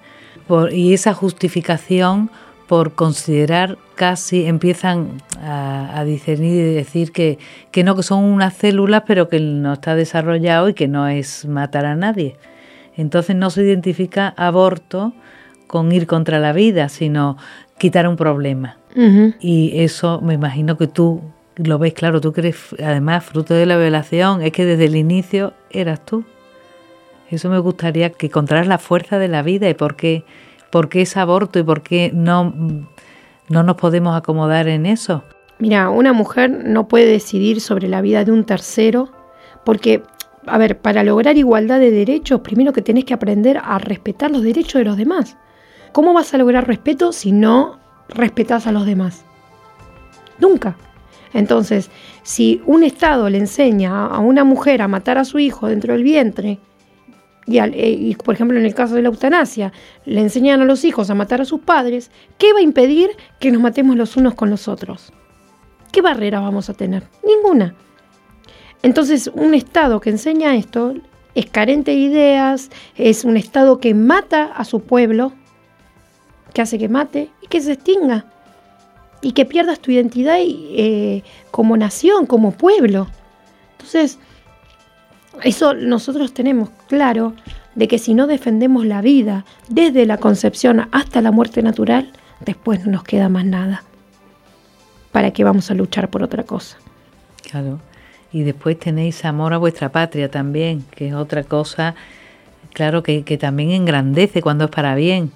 y 0.73 0.92
esa 0.92 1.14
justificación 1.14 2.30
por 2.70 2.92
considerar 2.92 3.78
casi, 3.96 4.46
empiezan 4.46 5.20
a, 5.42 6.04
discernir 6.06 6.52
y 6.52 6.72
decir 6.72 7.10
que, 7.10 7.40
que 7.72 7.82
no, 7.82 7.96
que 7.96 8.04
son 8.04 8.22
unas 8.22 8.54
células, 8.54 9.02
pero 9.08 9.28
que 9.28 9.40
no 9.40 9.72
está 9.72 9.96
desarrollado 9.96 10.68
y 10.68 10.74
que 10.74 10.86
no 10.86 11.08
es 11.08 11.46
matar 11.46 11.84
a 11.84 11.96
nadie. 11.96 12.36
Entonces 12.96 13.34
no 13.34 13.50
se 13.50 13.64
identifica 13.64 14.34
aborto 14.36 15.12
con 15.66 15.90
ir 15.90 16.06
contra 16.06 16.38
la 16.38 16.52
vida, 16.52 16.88
sino 16.88 17.38
quitar 17.76 18.06
un 18.06 18.14
problema. 18.14 18.78
Y 19.40 19.73
eso 19.80 20.21
me 20.21 20.34
imagino 20.34 20.78
que 20.78 20.86
tú 20.86 21.23
lo 21.56 21.80
ves 21.80 21.92
claro, 21.92 22.21
tú 22.21 22.32
crees, 22.32 22.56
además, 22.80 23.25
fruto 23.25 23.52
de 23.52 23.66
la 23.66 23.78
violación, 23.78 24.42
es 24.42 24.52
que 24.52 24.64
desde 24.64 24.84
el 24.84 24.95
inicio 24.95 25.54
eras 25.71 26.06
tú. 26.06 26.23
Eso 27.30 27.50
me 27.50 27.58
gustaría 27.58 28.10
que 28.10 28.26
encontraras 28.26 28.68
la 28.68 28.78
fuerza 28.78 29.18
de 29.18 29.26
la 29.26 29.42
vida 29.42 29.68
y 29.68 29.75
por 29.75 29.97
qué 29.97 30.25
¿Por 30.71 30.89
qué 30.89 31.02
es 31.02 31.17
aborto 31.17 31.59
y 31.59 31.63
por 31.63 31.83
qué 31.83 32.11
no, 32.15 32.54
no 33.49 33.63
nos 33.63 33.76
podemos 33.76 34.17
acomodar 34.17 34.69
en 34.69 34.87
eso? 34.87 35.25
Mira, 35.59 35.91
una 35.91 36.13
mujer 36.13 36.50
no 36.65 36.89
puede 36.89 37.06
decidir 37.06 37.61
sobre 37.61 37.89
la 37.89 38.00
vida 38.00 38.25
de 38.25 38.33
un 38.33 38.45
tercero 38.45 39.11
porque, 39.65 40.02
a 40.47 40.56
ver, 40.56 40.78
para 40.78 41.02
lograr 41.04 41.37
igualdad 41.37 41.80
de 41.80 41.91
derechos, 41.91 42.41
primero 42.41 42.73
que 42.73 42.83
tenés 42.83 43.04
que 43.04 43.15
aprender 43.15 43.61
a 43.63 43.78
respetar 43.78 44.30
los 44.30 44.43
derechos 44.43 44.78
de 44.78 44.85
los 44.85 44.97
demás. 44.97 45.37
¿Cómo 45.93 46.15
vas 46.15 46.33
a 46.33 46.39
lograr 46.39 46.67
respeto 46.67 47.13
si 47.13 47.33
no 47.33 47.78
respetas 48.09 48.67
a 48.67 48.73
los 48.73 48.87
demás? 48.87 49.25
Nunca. 50.39 50.76
Entonces, 51.33 51.91
si 52.23 52.63
un 52.65 52.83
Estado 52.83 53.28
le 53.28 53.39
enseña 53.39 54.06
a 54.06 54.19
una 54.19 54.45
mujer 54.45 54.83
a 54.83 54.89
matar 54.89 55.19
a 55.19 55.25
su 55.25 55.39
hijo 55.39 55.69
dentro 55.69 55.93
del 55.93 56.02
vientre 56.02 56.59
eh, 57.46 57.96
y, 57.98 58.14
por 58.14 58.34
ejemplo 58.34 58.58
en 58.58 58.64
el 58.64 58.74
caso 58.74 58.94
de 58.94 59.02
la 59.02 59.08
eutanasia, 59.08 59.72
le 60.04 60.20
enseñan 60.20 60.60
a 60.60 60.64
los 60.64 60.84
hijos 60.84 61.10
a 61.10 61.14
matar 61.14 61.40
a 61.40 61.44
sus 61.44 61.60
padres, 61.60 62.10
¿qué 62.38 62.52
va 62.52 62.60
a 62.60 62.62
impedir 62.62 63.10
que 63.38 63.50
nos 63.50 63.62
matemos 63.62 63.96
los 63.96 64.16
unos 64.16 64.34
con 64.34 64.50
los 64.50 64.68
otros? 64.68 65.12
¿Qué 65.92 66.02
barrera 66.02 66.40
vamos 66.40 66.70
a 66.70 66.74
tener? 66.74 67.04
Ninguna. 67.24 67.74
Entonces, 68.82 69.30
un 69.34 69.54
Estado 69.54 70.00
que 70.00 70.10
enseña 70.10 70.56
esto 70.56 70.94
es 71.34 71.46
carente 71.46 71.90
de 71.92 71.98
ideas, 71.98 72.70
es 72.96 73.24
un 73.24 73.36
Estado 73.36 73.78
que 73.78 73.94
mata 73.94 74.44
a 74.44 74.64
su 74.64 74.80
pueblo, 74.80 75.32
que 76.54 76.62
hace 76.62 76.78
que 76.78 76.88
mate 76.88 77.30
y 77.42 77.48
que 77.48 77.60
se 77.60 77.72
extinga, 77.72 78.26
y 79.22 79.32
que 79.32 79.44
pierdas 79.44 79.80
tu 79.80 79.90
identidad 79.90 80.38
eh, 80.40 81.22
como 81.50 81.76
nación, 81.76 82.26
como 82.26 82.52
pueblo. 82.52 83.08
Entonces, 83.72 84.18
eso 85.43 85.75
nosotros 85.75 86.34
tenemos 86.34 86.71
claro 86.88 87.34
de 87.75 87.88
que 87.88 87.99
si 87.99 88.14
no 88.14 88.26
defendemos 88.26 88.84
la 88.84 89.00
vida 89.00 89.45
desde 89.69 90.06
la 90.06 90.19
concepción 90.19 90.88
hasta 90.93 91.21
la 91.21 91.30
muerte 91.30 91.62
natural, 91.62 92.10
después 92.40 92.84
no 92.84 92.93
nos 92.93 93.04
queda 93.04 93.28
más 93.28 93.45
nada. 93.45 93.84
¿Para 95.12 95.32
qué 95.32 95.45
vamos 95.45 95.71
a 95.71 95.75
luchar 95.75 96.08
por 96.08 96.23
otra 96.23 96.45
cosa? 96.45 96.76
Claro. 97.49 97.80
Y 98.32 98.43
después 98.43 98.78
tenéis 98.78 99.25
amor 99.25 99.54
a 99.54 99.58
vuestra 99.58 99.90
patria 99.90 100.30
también, 100.30 100.84
que 100.95 101.08
es 101.08 101.14
otra 101.14 101.43
cosa, 101.43 101.97
claro, 102.73 103.02
que, 103.02 103.25
que 103.25 103.38
también 103.38 103.71
engrandece 103.71 104.40
cuando 104.40 104.64
es 104.64 104.71
para 104.71 104.95
bien. 104.95 105.32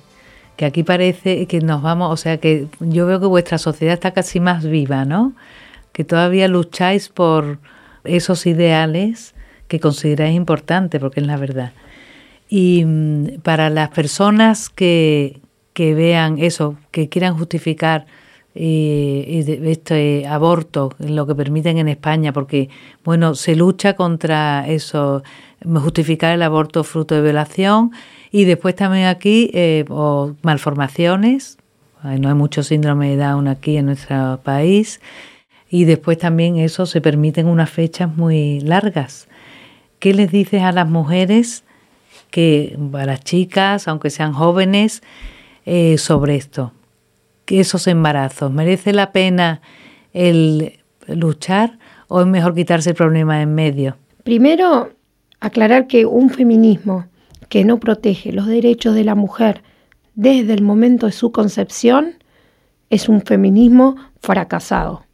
Que 0.56 0.64
aquí 0.64 0.84
parece 0.84 1.46
que 1.46 1.60
nos 1.60 1.82
vamos, 1.82 2.12
o 2.12 2.16
sea, 2.16 2.38
que 2.38 2.68
yo 2.78 3.06
veo 3.06 3.18
que 3.18 3.26
vuestra 3.26 3.58
sociedad 3.58 3.94
está 3.94 4.12
casi 4.12 4.38
más 4.38 4.64
viva, 4.64 5.04
¿no? 5.04 5.32
Que 5.92 6.04
todavía 6.04 6.46
lucháis 6.46 7.08
por 7.08 7.58
esos 8.04 8.46
ideales 8.46 9.34
que 9.68 9.80
consideráis 9.80 10.36
importante, 10.36 11.00
porque 11.00 11.20
es 11.20 11.26
la 11.26 11.36
verdad. 11.36 11.72
Y 12.48 12.84
mm, 12.84 13.40
para 13.42 13.70
las 13.70 13.90
personas 13.90 14.68
que, 14.68 15.40
que 15.72 15.94
vean 15.94 16.38
eso, 16.38 16.76
que 16.90 17.08
quieran 17.08 17.36
justificar 17.36 18.06
eh, 18.56 19.60
este 19.64 20.26
aborto, 20.28 20.94
lo 20.98 21.26
que 21.26 21.34
permiten 21.34 21.78
en 21.78 21.88
España, 21.88 22.32
porque 22.32 22.68
bueno, 23.04 23.34
se 23.34 23.56
lucha 23.56 23.94
contra 23.94 24.68
eso, 24.68 25.24
justificar 25.64 26.32
el 26.32 26.42
aborto 26.42 26.84
fruto 26.84 27.16
de 27.16 27.22
violación 27.22 27.90
y 28.30 28.44
después 28.44 28.76
también 28.76 29.06
aquí 29.06 29.50
eh, 29.54 29.84
malformaciones, 30.42 31.58
no 32.04 32.28
hay 32.28 32.34
mucho 32.34 32.62
síndrome 32.62 33.16
de 33.16 33.24
Down 33.24 33.48
aquí 33.48 33.78
en 33.78 33.86
nuestro 33.86 34.38
país 34.44 35.00
y 35.70 35.84
después 35.84 36.18
también 36.18 36.56
eso 36.58 36.86
se 36.86 37.00
permiten 37.00 37.46
unas 37.46 37.70
fechas 37.70 38.14
muy 38.14 38.60
largas 38.60 39.26
¿Qué 39.98 40.14
les 40.14 40.30
dices 40.30 40.62
a 40.62 40.72
las 40.72 40.88
mujeres, 40.88 41.64
que, 42.30 42.78
a 42.92 43.06
las 43.06 43.22
chicas, 43.24 43.88
aunque 43.88 44.10
sean 44.10 44.32
jóvenes, 44.32 45.02
eh, 45.66 45.98
sobre 45.98 46.36
esto? 46.36 46.72
Esos 47.46 47.86
embarazos, 47.86 48.50
¿merece 48.52 48.92
la 48.92 49.12
pena 49.12 49.60
el 50.12 50.80
luchar 51.06 51.78
o 52.08 52.20
es 52.20 52.26
mejor 52.26 52.54
quitarse 52.54 52.90
el 52.90 52.96
problema 52.96 53.42
en 53.42 53.54
medio? 53.54 53.96
Primero, 54.22 54.90
aclarar 55.40 55.86
que 55.86 56.06
un 56.06 56.30
feminismo 56.30 57.06
que 57.48 57.64
no 57.64 57.78
protege 57.78 58.32
los 58.32 58.46
derechos 58.46 58.94
de 58.94 59.04
la 59.04 59.14
mujer 59.14 59.62
desde 60.14 60.54
el 60.54 60.62
momento 60.62 61.06
de 61.06 61.12
su 61.12 61.32
concepción 61.32 62.14
es 62.90 63.08
un 63.08 63.22
feminismo 63.22 63.96
fracasado. 64.20 65.04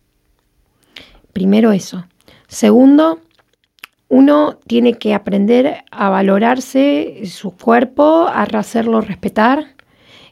Primero 1.33 1.73
eso. 1.73 2.05
Segundo, 2.49 3.21
uno 4.11 4.59
tiene 4.67 4.95
que 4.95 5.15
aprender 5.15 5.85
a 5.93 6.11
valorarse 6.11 7.23
su 7.27 7.53
cuerpo, 7.53 8.27
a 8.27 8.43
hacerlo 8.43 9.01
respetar 9.01 9.77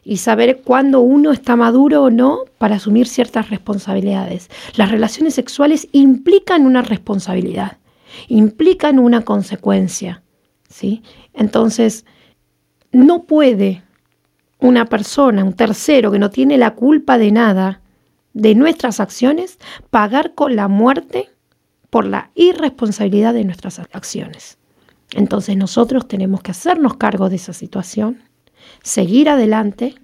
y 0.03 0.17
saber 0.17 0.61
cuándo 0.65 0.99
uno 0.99 1.31
está 1.31 1.55
maduro 1.55 2.03
o 2.03 2.09
no 2.09 2.43
para 2.57 2.75
asumir 2.75 3.07
ciertas 3.07 3.49
responsabilidades. 3.49 4.49
Las 4.75 4.91
relaciones 4.91 5.33
sexuales 5.33 5.87
implican 5.93 6.65
una 6.65 6.81
responsabilidad, 6.81 7.77
implican 8.27 8.99
una 8.99 9.21
consecuencia, 9.21 10.23
¿sí? 10.67 11.01
Entonces, 11.33 12.05
no 12.91 13.23
puede 13.23 13.83
una 14.59 14.87
persona, 14.87 15.45
un 15.45 15.53
tercero 15.53 16.11
que 16.11 16.19
no 16.19 16.29
tiene 16.29 16.57
la 16.57 16.75
culpa 16.75 17.17
de 17.17 17.31
nada, 17.31 17.81
de 18.33 18.55
nuestras 18.55 18.99
acciones 18.99 19.57
pagar 19.89 20.33
con 20.35 20.57
la 20.57 20.67
muerte 20.67 21.29
por 21.89 22.05
la 22.05 22.31
irresponsabilidad 22.35 23.33
de 23.33 23.45
nuestras 23.45 23.79
acciones. 23.79 24.57
Entonces 25.11 25.57
nosotros 25.57 26.07
tenemos 26.07 26.41
que 26.41 26.51
hacernos 26.51 26.97
cargo 26.97 27.29
de 27.29 27.37
esa 27.37 27.53
situación, 27.53 28.21
seguir 28.83 29.29
adelante 29.29 29.95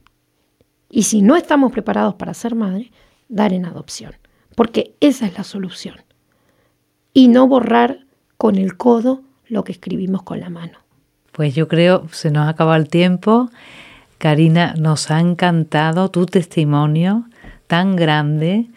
y 0.89 1.03
si 1.03 1.21
no 1.21 1.35
estamos 1.35 1.71
preparados 1.71 2.15
para 2.15 2.33
ser 2.33 2.55
madre, 2.55 2.91
dar 3.27 3.53
en 3.53 3.65
adopción, 3.65 4.13
porque 4.55 4.95
esa 4.99 5.25
es 5.25 5.37
la 5.37 5.43
solución. 5.43 5.95
Y 7.13 7.27
no 7.27 7.47
borrar 7.47 8.05
con 8.37 8.55
el 8.55 8.77
codo 8.77 9.23
lo 9.47 9.63
que 9.63 9.71
escribimos 9.71 10.23
con 10.23 10.39
la 10.39 10.49
mano. 10.49 10.79
Pues 11.31 11.53
yo 11.53 11.67
creo, 11.67 12.07
se 12.11 12.31
nos 12.31 12.47
ha 12.47 12.49
acabado 12.49 12.77
el 12.77 12.89
tiempo. 12.89 13.49
Karina, 14.17 14.73
nos 14.77 15.11
ha 15.11 15.19
encantado 15.19 16.09
tu 16.09 16.25
testimonio 16.25 17.25
tan 17.67 17.95
grande 17.95 18.69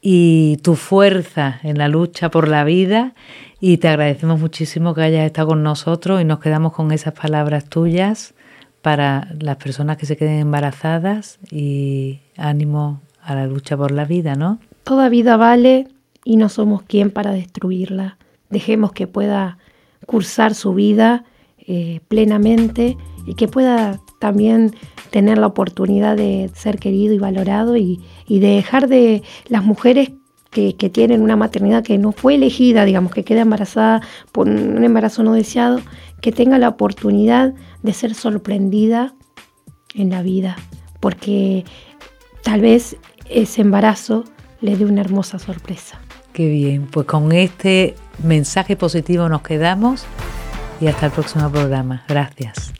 y 0.00 0.58
tu 0.62 0.74
fuerza 0.76 1.58
en 1.62 1.78
la 1.78 1.88
lucha 1.88 2.30
por 2.30 2.48
la 2.48 2.64
vida 2.64 3.14
y 3.60 3.78
te 3.78 3.88
agradecemos 3.88 4.40
muchísimo 4.40 4.94
que 4.94 5.02
hayas 5.02 5.26
estado 5.26 5.48
con 5.48 5.62
nosotros 5.62 6.20
y 6.20 6.24
nos 6.24 6.40
quedamos 6.40 6.72
con 6.72 6.92
esas 6.92 7.14
palabras 7.14 7.64
tuyas 7.64 8.34
para 8.82 9.28
las 9.40 9.56
personas 9.56 9.96
que 9.96 10.06
se 10.06 10.16
queden 10.16 10.38
embarazadas 10.38 11.38
y 11.50 12.20
ánimo 12.36 13.00
a 13.22 13.34
la 13.34 13.46
lucha 13.46 13.76
por 13.76 13.90
la 13.90 14.04
vida, 14.04 14.36
¿no? 14.36 14.60
Toda 14.84 15.08
vida 15.08 15.36
vale 15.36 15.88
y 16.24 16.36
no 16.36 16.48
somos 16.48 16.82
quien 16.82 17.10
para 17.10 17.32
destruirla. 17.32 18.18
Dejemos 18.50 18.92
que 18.92 19.08
pueda 19.08 19.58
cursar 20.06 20.54
su 20.54 20.74
vida 20.74 21.24
eh, 21.58 22.00
plenamente 22.06 22.96
y 23.26 23.34
que 23.34 23.48
pueda 23.48 23.98
también 24.18 24.74
tener 25.10 25.38
la 25.38 25.46
oportunidad 25.46 26.16
de 26.16 26.50
ser 26.54 26.78
querido 26.78 27.14
y 27.14 27.18
valorado 27.18 27.76
y, 27.76 28.00
de 28.28 28.38
dejar 28.38 28.88
de 28.88 29.22
las 29.48 29.64
mujeres 29.64 30.10
que, 30.50 30.74
que, 30.74 30.88
tienen 30.88 31.22
una 31.22 31.36
maternidad 31.36 31.82
que 31.82 31.98
no 31.98 32.12
fue 32.12 32.34
elegida, 32.34 32.84
digamos, 32.84 33.12
que 33.12 33.24
queda 33.24 33.42
embarazada 33.42 34.00
por 34.32 34.48
un 34.48 34.82
embarazo 34.82 35.22
no 35.22 35.32
deseado, 35.32 35.80
que 36.20 36.32
tenga 36.32 36.58
la 36.58 36.68
oportunidad 36.68 37.54
de 37.82 37.92
ser 37.92 38.14
sorprendida 38.14 39.14
en 39.94 40.10
la 40.10 40.22
vida, 40.22 40.56
porque 41.00 41.64
tal 42.42 42.60
vez 42.60 42.96
ese 43.28 43.60
embarazo 43.60 44.24
le 44.60 44.76
dé 44.76 44.84
una 44.84 45.00
hermosa 45.00 45.38
sorpresa. 45.38 46.00
Qué 46.32 46.48
bien, 46.48 46.86
pues 46.86 47.06
con 47.06 47.32
este 47.32 47.94
mensaje 48.22 48.76
positivo 48.76 49.28
nos 49.28 49.42
quedamos 49.42 50.04
y 50.80 50.86
hasta 50.86 51.06
el 51.06 51.12
próximo 51.12 51.50
programa. 51.50 52.04
Gracias. 52.08 52.75